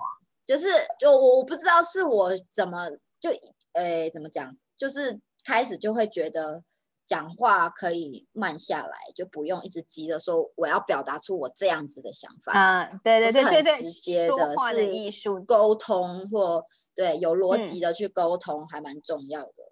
[0.47, 0.69] 就是
[0.99, 2.89] 就我我不知道是我怎么
[3.21, 3.31] 就
[3.75, 6.63] 诶怎么讲，就是开始就会觉得
[7.05, 12.53] 讲话可以慢下来，就不用一直急着说我要表达出我这样子的想法。
[12.53, 16.65] 啊，对对对对对，直接的是艺术沟通或
[16.95, 19.72] 对有逻辑的去沟通还蛮重要的。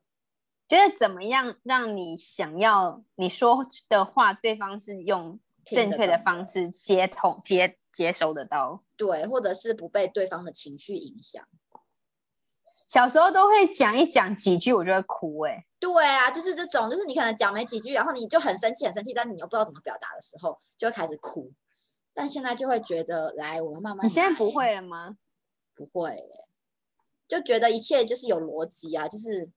[0.71, 8.85] 觉得怎么样让你想要你说的话，对方是用正确的方式接通接接收得到？
[8.97, 11.45] 对，或者是不被对方的情绪影响。
[12.89, 15.41] 小时候都会讲一讲几句，我就会哭。
[15.41, 21.53] 哎，对啊，就是这种，就是你可能讲没几句，然后你就很生气，很生气，但你又不知道怎么表达的时候，就会开始哭。
[22.15, 24.07] 但现在就会觉得，来，我们慢慢。
[24.07, 25.17] 你现在不会了吗？
[25.75, 26.31] 不会，
[27.27, 29.51] 就觉得一切就是有逻辑啊，就是。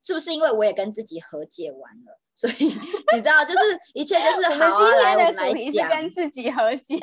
[0.00, 3.58] 是不是因为我也跟自己和解完了，所以你知道，就是
[3.92, 6.98] 一切就是我们今天的主题是跟自己和解，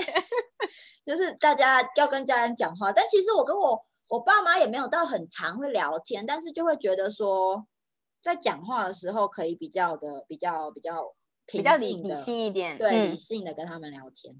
[1.05, 2.91] 就是大家要跟家人讲话。
[2.91, 3.79] 但其实我跟我
[4.09, 7.67] 我爸妈也没有到很常会聊天，但是就会觉得说，
[8.19, 11.13] 在讲话的时候可以比较的比较比较
[11.45, 14.35] 比较理理性一点，对，理性的跟他们聊天。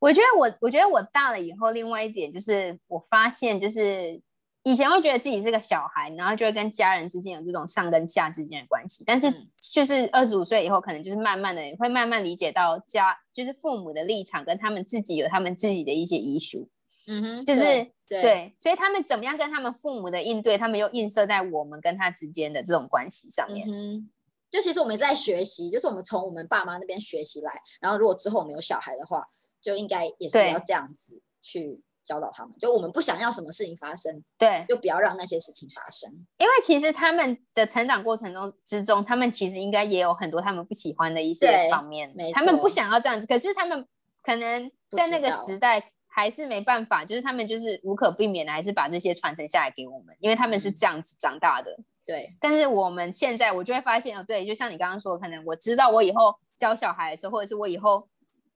[0.00, 4.20] 我觉得我我觉得我大了以后，另外一点就是我发现就是。
[4.62, 9.02] 以前会觉得自己是个小孩，然后就会跟家人之间有这种上跟下之间的关系。
[9.06, 9.32] 但是
[9.72, 16.68] 就是二十五岁以后，可能就是慢慢的会慢慢理解到家就是父母的立场跟他们自己有他们自己的一些遗书。
[17.06, 17.60] 嗯哼，就是
[18.08, 23.66] 对，所以他们怎么样跟他们父母的应对，他们又映射在我们跟他之间的这种关系上面。
[23.68, 24.08] 嗯
[24.50, 29.24] 就其实我们在学习，就是我们从我们爸妈那边学习来，然后如果之后我们有小孩的话，
[29.60, 31.80] 就应该也是要这样子去。
[32.10, 36.10] 教导他们，就我们不想要什么事情发生，对，就不要让那些事情发生。
[36.38, 43.24] 因为其实他们的成长过程中之中，他们其实应该也有很多他们不喜欢的一些方面，他们不想要这样子。
[43.28, 43.86] 可是他们
[44.24, 51.70] 可能在那个时代还是没办法，就是他们就是无可避免的，还是把这些传承下来给我们，因为他们是这样子长大的。
[52.04, 58.08] 对，但是我们现在我就会发现哦，对，就像你刚刚说，可能我知道我以后教小孩的时候，或者是我以后。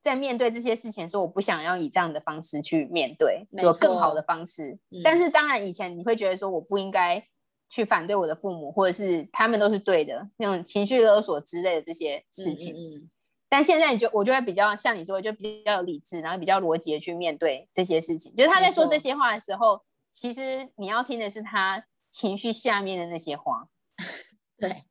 [0.04, 4.78] 在面对这些事情的时候，我不想要以这样的方式去面对，有更好的方式。
[5.02, 7.26] 但是当然，以前你会觉得说我不应该
[7.70, 13.08] 去反对我的父母，或者是他们都是对的，那种情绪勒索之类的这些事情。
[13.48, 18.34] 但现在你就我就会比较像你说，就比较有理智，然后比较逻辑的去面对这些事情。
[18.36, 19.80] 就是他在说这些话的时候，
[20.10, 23.68] 其实你要听的是他情绪下面的那些话。
[24.60, 24.84] 对，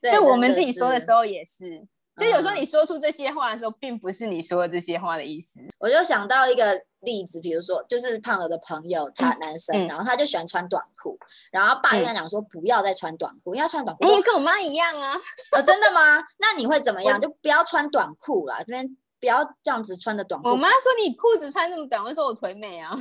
[0.10, 1.86] 就我们自己说的时候也是。
[2.20, 5.60] 就有时候你说出这些话的时候，并不是你说的这些话的意思。
[5.78, 11.18] 我就想到一个例子，比如说，就是胖了的朋友，他男生，然后他就喜欢穿短裤，
[11.50, 14.04] 然后爸跟他讲说不要再穿短裤，因为穿短裤。
[14.04, 15.16] 你，跟我妈一样啊。
[15.52, 16.18] 呃， 真的吗？
[16.38, 17.18] 那你会怎么样？
[17.20, 18.86] 就不要穿短裤啦，这边
[19.18, 20.50] 不要这样子穿的短裤。
[20.50, 22.94] 我妈说你裤子穿那么短，会说我腿美啊。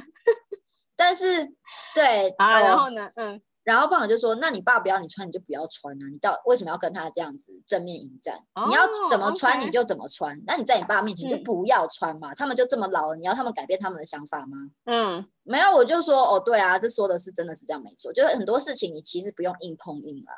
[0.95, 1.45] 但是，
[1.93, 3.09] 对啊，然后呢？
[3.15, 3.41] 嗯。
[3.63, 6.07] 然后胖友就说：“那你爸不要你穿，你就不要穿啊！
[6.11, 8.39] 你到为什么要跟他这样子正面迎战？
[8.67, 10.41] 你要怎么穿你就怎么穿。
[10.47, 12.33] 那你在你爸面前就不要穿嘛。
[12.33, 14.57] 他们就这么老了，你要他们改变他们的想法吗？
[14.85, 18.11] 嗯，没有，我就说哦，对啊，这说的是真的是这样没错。
[18.11, 20.33] 就是很多事情你其实不用硬碰硬啊。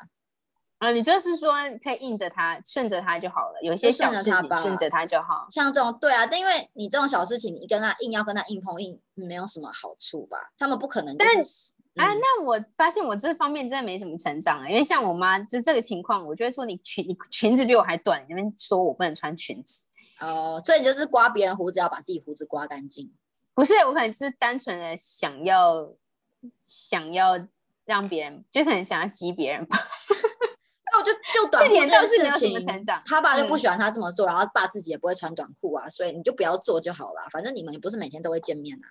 [0.78, 1.52] 啊，你就是说
[1.82, 3.58] 可以硬着他，顺着他就好了。
[3.62, 5.46] 有些小事情顺着他就好。
[5.48, 10.36] 像这种对啊，但因为你这种小事情，你跟他硬要跟他硬碰硬，没有什么好处吧？
[10.58, 11.16] 他们不可能。
[11.16, 11.28] 但
[11.96, 19.86] 啊，那我发现我这方面真的没什么成长啊，因为像我妈就这个情况，我就会说你裙你裙子比我还短，你们说我不能穿裙子。
[20.20, 23.12] 哦，所以你就是刮别人胡子，要把自己胡子刮干净。
[23.54, 25.92] 不是，我可能是单纯的想要
[26.62, 27.46] 想要
[27.84, 29.76] 让别人，就可能想要激别人吧。
[30.92, 33.02] 那我就就短裤这件事情，成长。
[33.04, 37.28] 他爸就不喜欢他这么做，然后爸自己也不会穿短裤啊，所以你就不要做就好了。
[37.30, 38.86] 反正你们也不是每天都会见面啊。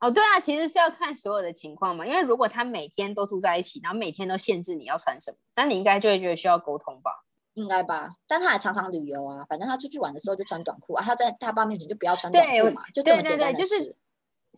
[0.00, 2.06] 哦，对啊，其实是要看所有的情况嘛。
[2.06, 7.24] 因为如果他每天都住在一起，然后每天都限制你要穿什么，那你应该就会觉得需要沟通吧？
[7.54, 8.10] 应该吧。
[8.26, 11.02] 但他还常常旅游啊，反正他出去玩的时候就穿短裤啊。
[11.02, 13.96] 他在他爸面前就不要穿短裤嘛，就这么简单的事。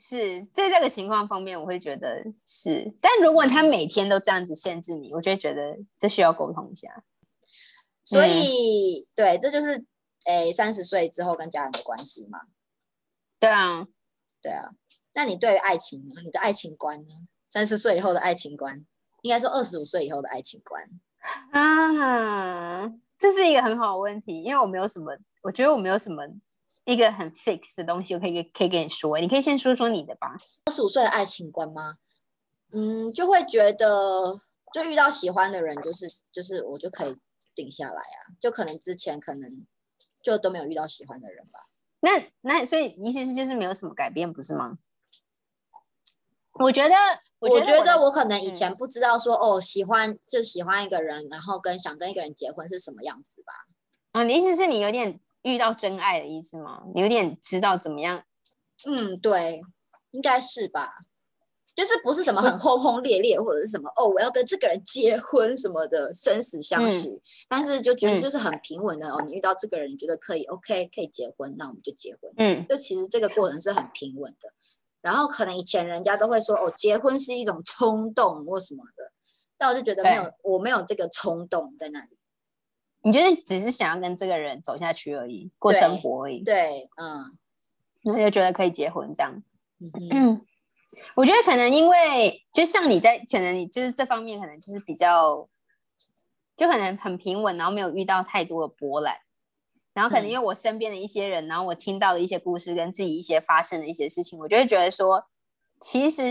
[0.01, 2.95] 是在这个情况方面，我会觉得是。
[3.01, 7.03] 但如果他每天都这样子限制你，我就会觉得这需要沟通一下。
[8.05, 9.85] 所以，对，这就是
[10.27, 12.43] 诶，三十岁之后跟家人的关系嘛。
[13.41, 13.87] 对啊，
[14.41, 14.71] 对啊。
[15.19, 16.15] 那你对于爱情呢？
[16.25, 17.09] 你的爱情观呢？
[17.45, 18.87] 三十岁以后的爱情观，
[19.23, 20.89] 应该说二十五岁以后的爱情观
[21.51, 22.89] 啊，
[23.19, 25.13] 这是一个很好的问题，因为我没有什么，
[25.43, 26.23] 我觉得我没有什么
[26.85, 30.37] 一个很 fix 的东西，我可以可以跟你说，你可以先说说你的吧。
[30.67, 31.97] 二十五岁的爱情观吗？
[32.73, 34.41] 嗯，就会觉得，
[34.73, 37.17] 就遇到喜欢的人，就是就是我就可以
[37.57, 39.67] 定下来啊，就可能之前可能
[40.23, 41.67] 就都没有遇到喜欢的人吧。
[41.99, 44.79] 那那所以意思是就是没有什么改变，不是吗？
[46.61, 46.95] 我觉得，
[47.41, 53.53] 我觉得我可能以前不知道说哦，喜欢就喜欢一个人，然后跟想跟一个人结婚是什么样子吧？
[54.13, 56.83] 啊，你意思是你有点遇到真爱的意思吗？
[56.95, 58.23] 你有点知道怎么样？
[58.87, 59.63] 嗯，对，
[60.11, 61.05] 应该是吧。
[61.77, 67.09] 就是不是什么很轰轰烈烈，或者是什么哦，我要跟这个人结婚什么的生死相许，
[67.49, 69.23] 但是就觉得就是很平稳的哦。
[69.25, 72.33] 你遇到这个人，你觉得可以，OK，可以结婚，那我们就结婚。
[72.37, 74.53] 嗯，就其实这个过程是很平稳的。
[75.01, 79.13] 然后可能以前人家都会说哦，结婚是一种冲动或什么的，
[79.57, 82.19] 但我就觉得没有，我没有这个冲动在那里。
[83.03, 86.43] 你就是只是想要跟这个人走下去而已，过生活而已。
[86.43, 87.39] 对，嗯，
[88.03, 89.43] 那就觉得可以结婚这样。
[90.11, 90.45] 嗯，
[91.15, 95.49] 我觉得可能因为就像你在，可能你就是这方面可能就是比较，
[96.57, 99.17] 就可能很平稳，然后没有遇到太多的波澜。
[99.99, 105.27] 然后可能因为我身边的一些人，然后我听到的一些故事跟自己一些发生的一些事情，我就会觉得说，
[105.81, 106.23] 其实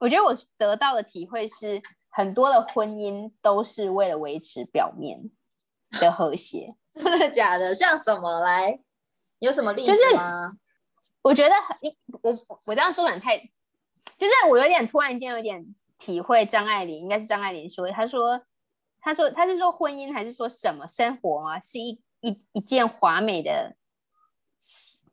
[0.00, 5.30] 我觉得我得到的体会是，很多的婚姻都是为了维持表面
[6.00, 6.74] 的和谐。
[6.98, 7.72] 真的假的？
[7.72, 8.80] 像什么来？
[9.38, 10.54] 有什么例子吗？
[11.22, 11.78] 我觉得很，
[12.22, 12.34] 我
[12.66, 15.64] 我这样说很太，就是我有点突然间有点
[15.96, 16.44] 体会。
[16.44, 18.42] 张爱玲应该是张爱玲说，她说，
[19.00, 21.60] 她说她是说婚姻还是说什么生活啊？
[21.60, 22.02] 是一。
[22.24, 23.76] 一一件华美的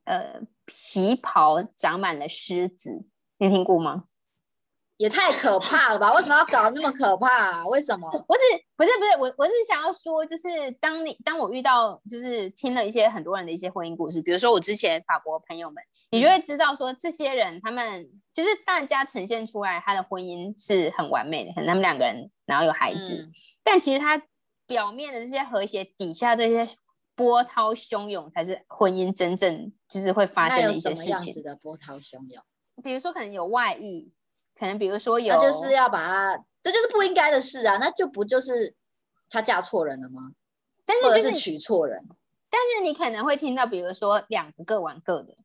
[0.05, 3.05] 呃旗袍，长满了狮子，
[3.37, 4.05] 你听过吗？
[4.97, 6.13] 也太可怕了吧！
[6.13, 7.65] 为什么要搞那么可怕？
[7.65, 8.07] 为什么？
[8.07, 8.41] 我只
[8.75, 23.27] 不是不是我我是想要说，就是当你当我遇到就是听了一些很多人的一些婚姻故事，比如说我之前法国朋友们，你就会知道说，这些人他们就是大家呈现出来他的婚姻是很完美的，可能他们两个人然后有孩子，
[23.63, 24.21] 但其实他
[24.67, 26.77] 表面的这些和谐底下这些。
[27.21, 31.43] 波涛汹涌才是婚姻真正就是会发生的一些事情。
[31.43, 32.43] 的波涛汹涌，
[32.83, 34.11] 比如说可能有外遇，
[34.59, 37.77] 可能比如说有，那就是要把他，这就是不应该的事啊！
[37.79, 38.75] 那就不就是
[39.29, 40.31] 他嫁错人了吗？
[40.83, 42.03] 但是就是娶错人。
[42.49, 45.37] 但是你可能会听到，比如说两个各玩各的，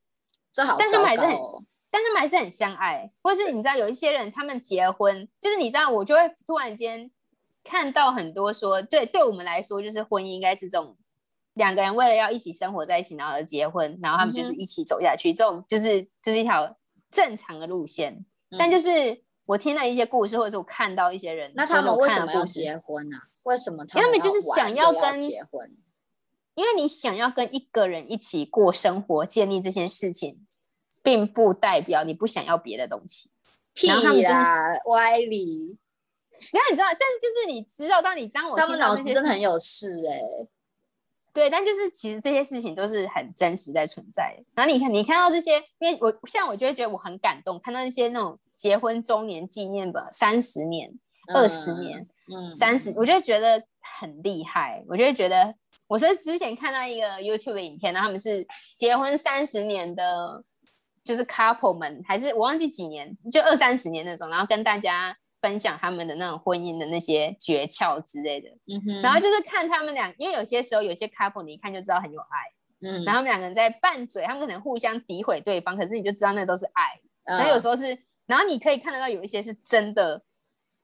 [0.51, 1.39] 这好，但是还是很，
[1.91, 7.11] 但是还是很相爱，或是你知道有一些人他们结婚，就是你知道我就会突然间
[7.63, 10.97] 看到很多说，对，对我们来说就是婚姻应该是这种。
[11.57, 16.77] 两个人为了要一起生活在一起，然后而结婚，然后他们就是一起走下去，这种就是这是一条
[17.11, 18.25] 正常的路线。
[18.59, 23.17] 但就是我听了一些故事，或者是我看到一些人，那他们为什么要结婚呢？
[23.45, 25.77] 为什么他们就是想要跟结婚？
[26.55, 30.47] 因为你想要跟一个人一起过生活，建立这件事情，
[31.03, 33.31] 并不代表你不想要别的东西。
[33.73, 35.79] 屁啦，歪理。
[36.39, 40.21] 只要你知道，但就是你知道，当你当我他们脑子真的很有事哎。
[41.37, 44.35] 对，但就是其实这些事情都是很真实在存在。
[44.55, 50.91] 然后你看，你看到这些，因为我像我就会觉得我很感动，看到一些那种结婚周年纪念本，三十年、
[51.35, 52.09] 二十年、
[52.51, 54.83] 三十，我就觉得很厉害。
[54.89, 55.55] 我就会觉得，
[55.87, 58.47] 我是之前看到一个 YouTube 的影片，然后他们是
[58.79, 60.43] 结婚三十年的，
[61.05, 65.15] 就是 couple 们，还是我忘记几年，就二三十年那种，然后跟大家。
[65.47, 76.83] 分享他们的那种婚姻的那些诀窍之类的，嗯哼，然后就是看他们俩，因为有些时候有些 couple 你一看就知道很有爱，嗯，然后他们两个人在拌嘴，他们可能互相诋毁对方，可是你就知道那都是爱。
[77.25, 80.21] 然后有时候是，然后你可以看得到有一些是真的，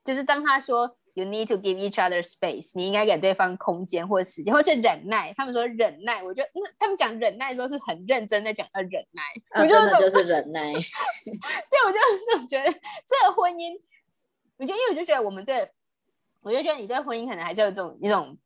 [0.05, 5.35] 就是当他说 you need to give each other space，你应该给对方空间或者时间，或是忍耐。
[5.37, 9.23] 他们说忍耐，我觉得那他们讲忍耐的时候是很认真的讲要忍耐，
[9.61, 10.61] 我真的就是忍耐。
[10.71, 13.81] 对，我就觉得这个婚姻。
[14.63, 15.69] 我就因为我就觉得我们对，
[16.41, 18.39] 我就觉得你对婚姻可能还是有这种一种，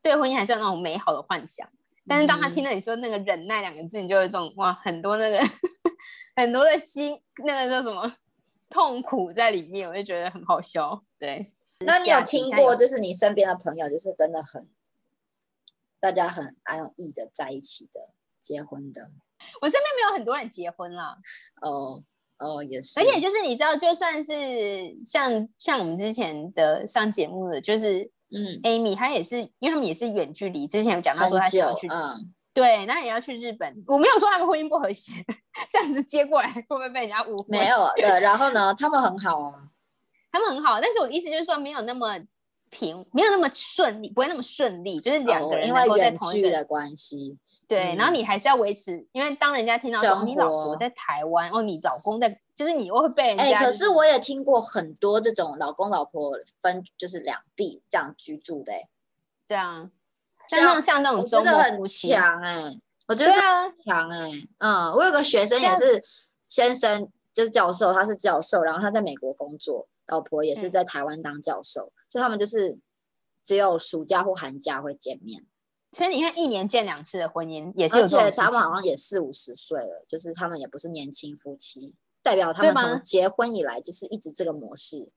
[0.00, 1.68] 对婚姻还是有那种美好的幻想。
[2.08, 5.38] 但是当他听到你说那个忍耐两个字，你就有一种哇，很多那个
[6.34, 8.10] 很多的心，那个叫什么
[8.70, 11.04] 痛苦在里面，我就觉得很好笑。
[11.18, 11.46] 对，
[11.80, 14.66] 那你有听过就是你身边的朋友，就是真的很
[16.00, 19.10] 大家很安逸的在一起的结婚的？
[19.60, 21.18] 我身边没有很多人结婚了。
[21.60, 22.02] 哦。
[22.42, 22.98] 哦，也是。
[23.00, 24.32] 而且就是你知道，就算是
[25.04, 30.66] 像像我们之前的上节目的，就是嗯，Amy 她也是，因为他们也是远距离。
[30.66, 33.82] 之前有讲到说她想要去，嗯，对，那也要去日本。
[33.86, 35.12] 我没有说他们婚姻不和谐，
[35.72, 37.46] 这样子接过来会不会被人家误会？
[37.48, 38.20] 没有，的。
[38.20, 39.54] 然后呢，他们很好啊，
[40.30, 40.80] 他们很好。
[40.80, 42.18] 但是我的意思就是说，没有那么
[42.72, 44.98] 平，没有那么顺利，不会那么顺利。
[44.98, 47.38] 就是两个人因为远距的关系。
[47.68, 53.44] 对，然后你还是要维持，因为当人家听到说你老婆在台湾，哦，你老公在，就是你会被人家。
[53.44, 58.88] 哎，可是我也听过很多这种老公老婆分就是两地这样居住的，哎，
[59.46, 59.90] 对啊，
[60.50, 66.02] 像像那种中国很强哎，我觉得强哎，嗯，我有个学生也是
[66.46, 72.78] 先生，就是教授，他是教授，然后他在美国工作，老婆也是在台湾当教授，所以他们就是
[73.42, 75.46] 只有暑假或寒假会见面。
[75.92, 85.10] 所以你看，一年见两次的婚姻也是有这而且他们好像也四五十岁了，就是他们也不是年轻夫妻，代表他们从结婚以来就是一直这个模式。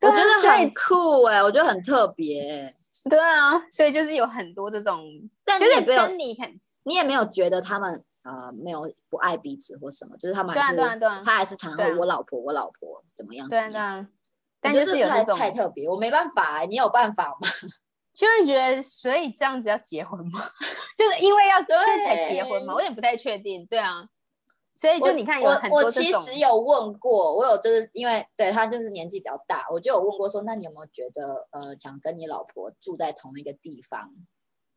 [0.00, 2.76] 我觉得很酷哎，我觉得很特别。
[3.10, 5.02] 对啊，所以就是有很多这种，
[5.44, 6.36] 但你也没有，你
[6.84, 10.80] 你也没有觉得他们呃没有不爱彼此或什么，就是他们还是
[11.24, 14.08] 他还是常常我老婆我老婆怎么样怎么样。
[14.64, 17.48] 但就是有太太特别，我没办法，你有办法吗？
[18.14, 20.40] 就会觉得，所以这样子要结婚吗？
[20.96, 22.72] 就是因为要这才结婚吗？
[22.72, 23.66] 我也不太确定。
[23.66, 24.08] 对啊，
[24.72, 34.14] 所以就你看，有很多我其实有问过，我有就是因为对他就是年纪比较大，我就有问过说，那你有没有觉得呃想跟你老婆住在同一个地方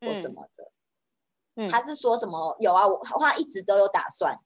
[0.02, 0.70] 或什么的？
[1.56, 2.86] 嗯，他是说什么有啊？
[2.86, 4.36] 我他一直都有打算，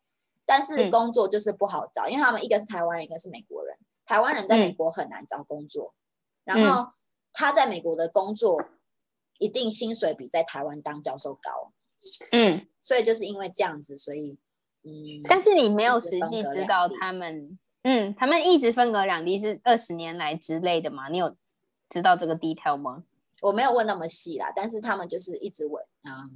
[0.47, 3.75] 但是工作就是不好找，因为他们一个是台湾人，一个是美国人，
[4.07, 5.95] 台湾人在美国很难找工作，
[6.45, 6.93] 然后
[7.33, 8.63] 他在美国的工作。
[9.39, 11.73] 一定薪水比在台湾当教授高，
[12.31, 14.39] 嗯，所以就是因为这样子，所以
[14.85, 21.09] 嗯，但是你没有实际知道他们，嗯，他们一直分隔两地是二十年来之类的嘛？
[21.09, 21.37] 你有
[21.91, 23.03] 知道这个 detail 吗？
[23.41, 26.31] 我没有问那么细啦，但是他们就是一直问啊，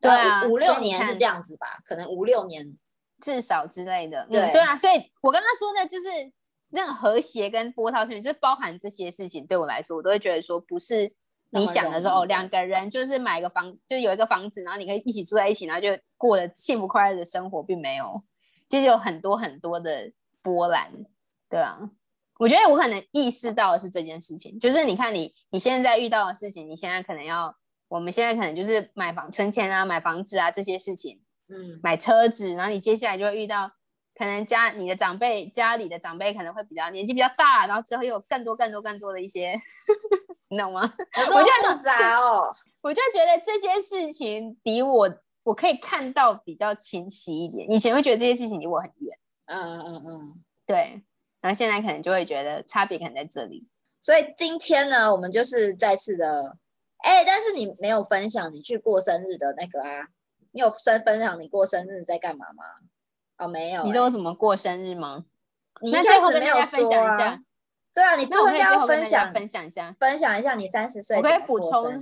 [0.00, 2.78] 对啊，五六年是这样子吧，可能五六年。
[3.20, 4.52] 至少之类的，对。
[4.52, 6.32] 对啊，所以我刚刚说的就是
[6.70, 11.12] 那个和谐跟波涛汹涌就包含这些事情，对我来说，我都会觉得说不是。
[11.52, 18.22] 你想的时候，两个人就是买个房，就有一个房子，然后你可以一起住在一起，然后就过了幸福快乐的生活，并没有，
[18.68, 20.12] 其实有很多很多的
[20.42, 20.92] 波澜，
[21.48, 21.90] 对啊。
[22.38, 27.52] 我觉得我可能意识到的是这件事情，就是你看你你现在遇到的事情，你现在可能要，
[27.88, 33.72] 我们现在可能就是买房存钱啊，买房子啊这些事情，嗯，买车子，然后你接下来就会遇到，
[34.14, 39.58] 可能家你的长辈家里的长辈可能会比较年纪比较大，然后之后又有更多更多更多的一些。
[40.48, 40.82] 你懂吗？
[41.16, 42.52] 我觉得复杂哦。
[42.82, 45.08] 我就觉得这些事情离我，
[45.44, 47.70] 我可以看到比较清晰一点。
[47.70, 49.16] 以前会觉得这些事情离我很远。
[49.46, 51.02] 嗯嗯嗯嗯，对。
[51.40, 53.68] 然后现在可能就会觉得差别可能在这里。
[53.98, 56.56] 所以今天呢，我们就是再次的
[56.98, 60.08] 哎，但是你没有分享你去过生日的那个啊？
[60.52, 62.64] 你有分分享你过生日在干嘛吗？
[63.40, 63.82] 哦，没有。
[63.84, 65.24] 你知道怎么过生日吗？
[65.82, 67.42] 你最后跟大家分享一下。
[67.92, 71.16] 对啊，你最后要分享分享一下，分享一下你三十岁。
[71.16, 72.00] 我可以补充，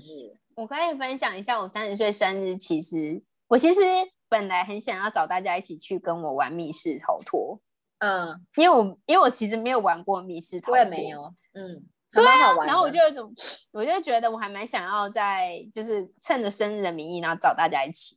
[0.56, 2.56] 我可以分享一下我三十岁生日。
[2.56, 3.80] 其实我其实
[4.28, 7.60] 本来很想要找大家一起去跟我玩密室逃脱。
[8.00, 11.32] 嗯，因为我因为我其实没有玩过密室逃脱，我也没有。
[11.54, 12.54] 嗯，对啊。
[12.66, 13.32] 然后我就有种，
[13.72, 18.16] 我就觉得我还蛮想要在就是趁着生日的名义，然后找大家一起。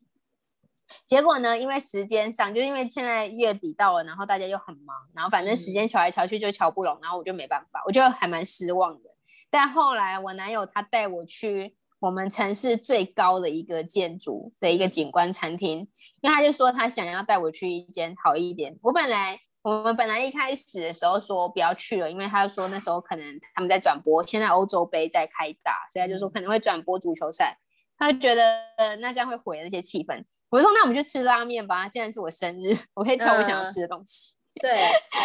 [1.07, 1.57] 结果呢？
[1.57, 9.09] 因为时间上，就因为现在月底到了，然后大家又很忙，然后反正时间瞧来瞧去就瞧不拢，然后我就没办法，我就还蛮失望的。
[9.49, 15.79] 但后来我男友他带我去我们城市最高的一个建筑的一个景观餐厅，
[16.21, 18.77] 因为他就说他想要带我去一间好一点。
[18.81, 27.59] 我本来我们本来一开始的时候说不要去了，因为他说那时候可能他们在转播，现在欧洲杯在开打，所以他就说可能会转播足球赛，
[27.97, 28.63] 他就觉得
[29.01, 30.23] 那这样会毁那些气氛。
[30.51, 34.35] 我就说那我们去吃拉面吧，既然是我生日，我可以挑我想要吃的东西。
[34.61, 34.69] 对，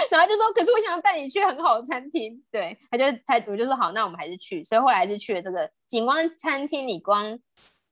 [0.09, 2.41] 然后就说，可是我想要带你去很好的餐厅。
[2.49, 4.63] 对，他就他我就说好，那我们还是去。
[4.63, 7.37] 所以后来是去了这个景观餐厅，你光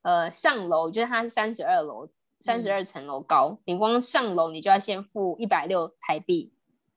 [0.02, 2.08] 呃上楼，就是它是三十二楼，
[2.38, 6.52] 三十二层楼高，你光上楼你就要先付一百六台币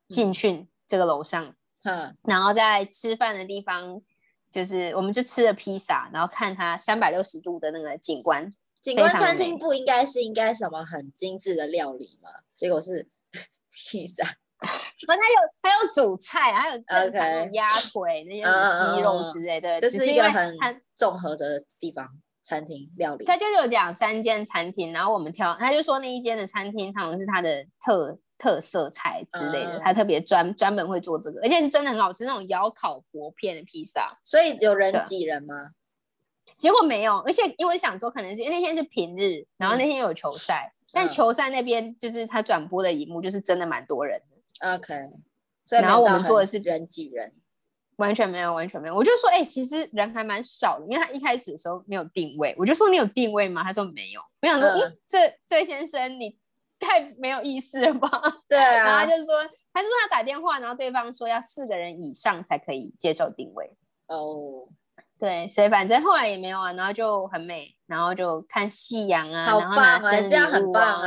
[0.08, 1.52] 进去这个楼上。
[1.82, 4.00] 嗯，然后在吃饭的地方，
[4.52, 8.54] 就是我们就吃了披萨，然后看它三百六十度的那个景观。
[8.88, 12.30] 景观餐厅不应该是应该什么很精致的料理吗？
[12.54, 13.06] 结果是
[13.70, 20.56] 披萨，不，它有它有主菜，还有正常的鸭腿那些鸡肉之类的，这是一个很
[20.94, 22.08] 综合的地方
[22.42, 23.26] 餐厅料理。
[23.26, 34.16] 它就有两三间餐厅，然后我们挑，他就说那一间的餐厅好像是它的特特色菜之类的，他特别专专门会做这个，而且是真的很好吃，那种窑烤薄片的披萨。
[34.24, 35.54] 所以有人挤人吗？
[36.56, 44.74] 结果没有，而且因为想说，可能是因为那天是平日，然后那天有球赛，但球赛那边就是他转播的荧幕，就是真的蛮多人的。
[44.74, 44.94] OK，
[45.80, 47.32] 然后我们做的是人挤人，
[47.96, 48.94] 完全没有，完全没有。
[48.94, 53.62] 我就说，哎，其实人还蛮少的，因为他一开始的时候没有定位，我就说你有定位吗？
[53.62, 54.20] 他说没有。
[54.42, 54.68] 我想说，
[55.06, 56.36] 这这位先生你
[56.80, 58.10] 太没有意思了吧？
[58.48, 58.84] 对啊。
[58.84, 59.42] 然后他就说，
[59.72, 63.70] 他就说他打电话，然后对方说要四个人以上才可以接受定位。
[64.06, 64.68] 哦。
[65.18, 71.02] 对，所以反正后来也没有啊，然后就很美，然后就看夕阳啊，然后拿生日礼物啊，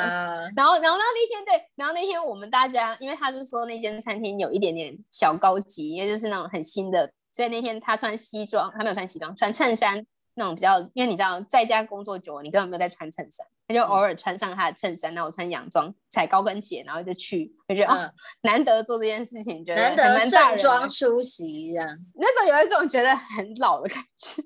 [0.56, 10.06] 然后然后那那天对，然后那天我们大家，因为他是说那间餐厅有一点点小高级，因为就是那种很新的，所以那天他穿西装，他没有穿西装，穿衬衫。
[10.36, 18.12] 那种比较，因为你知道在家工作久了，你根本没有在穿衬衫，他就偶尔穿上他的衬衫，那我穿洋装，踩高跟鞋，然后就去，就觉得哦，
[18.42, 21.98] 难得做这件事情，觉得难得盛装出席这样。
[22.16, 24.42] 那时候有一种觉得很老的感觉，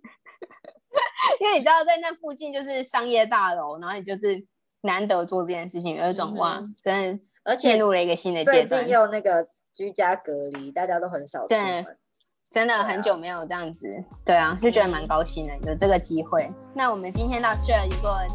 [1.39, 4.43] 因为你知道在那附近就是商业大楼，然后你就是
[4.81, 8.67] 难得做这件事情，有一种哇，真的，而且进入了一个新的阶段。
[8.67, 11.97] 最近又那个居家隔离，大家都很少出门。
[12.55, 13.85] 真的很久没有这样子，
[14.23, 16.49] 对啊，就觉得蛮高兴的，有这个机会。
[16.73, 18.25] 那我们今天到这一个，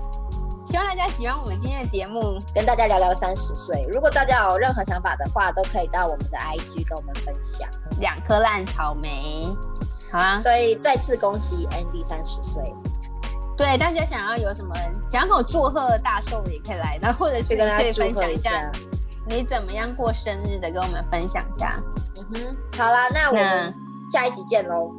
[0.63, 3.83] 希望大家喜欢我们今天的节目，跟大家聊聊三十岁。
[3.89, 7.67] 如果大家有任何想法的话，都可以到我们的 IG 跟我们分享。
[7.99, 9.49] 两颗烂草莓，
[10.13, 10.37] 好啊。
[10.37, 12.63] 所以再次恭喜 Andy 三十岁。
[13.57, 14.75] 对，大家想要有什么
[15.09, 18.71] 想要跟我祝贺大寿的，也可以来，那或者是跟大家分享一下
[19.27, 21.83] 你怎么样过生日的，跟我们分享一下。
[22.19, 23.90] 嗯哼，好啦，那我们。
[24.11, 24.91] 下一集见喽！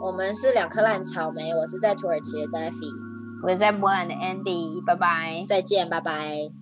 [0.00, 2.92] 我们是两颗烂草莓，我是在土耳其的 Daffy，
[3.42, 6.59] 我是在波兰的 Andy，拜拜，再见，拜拜。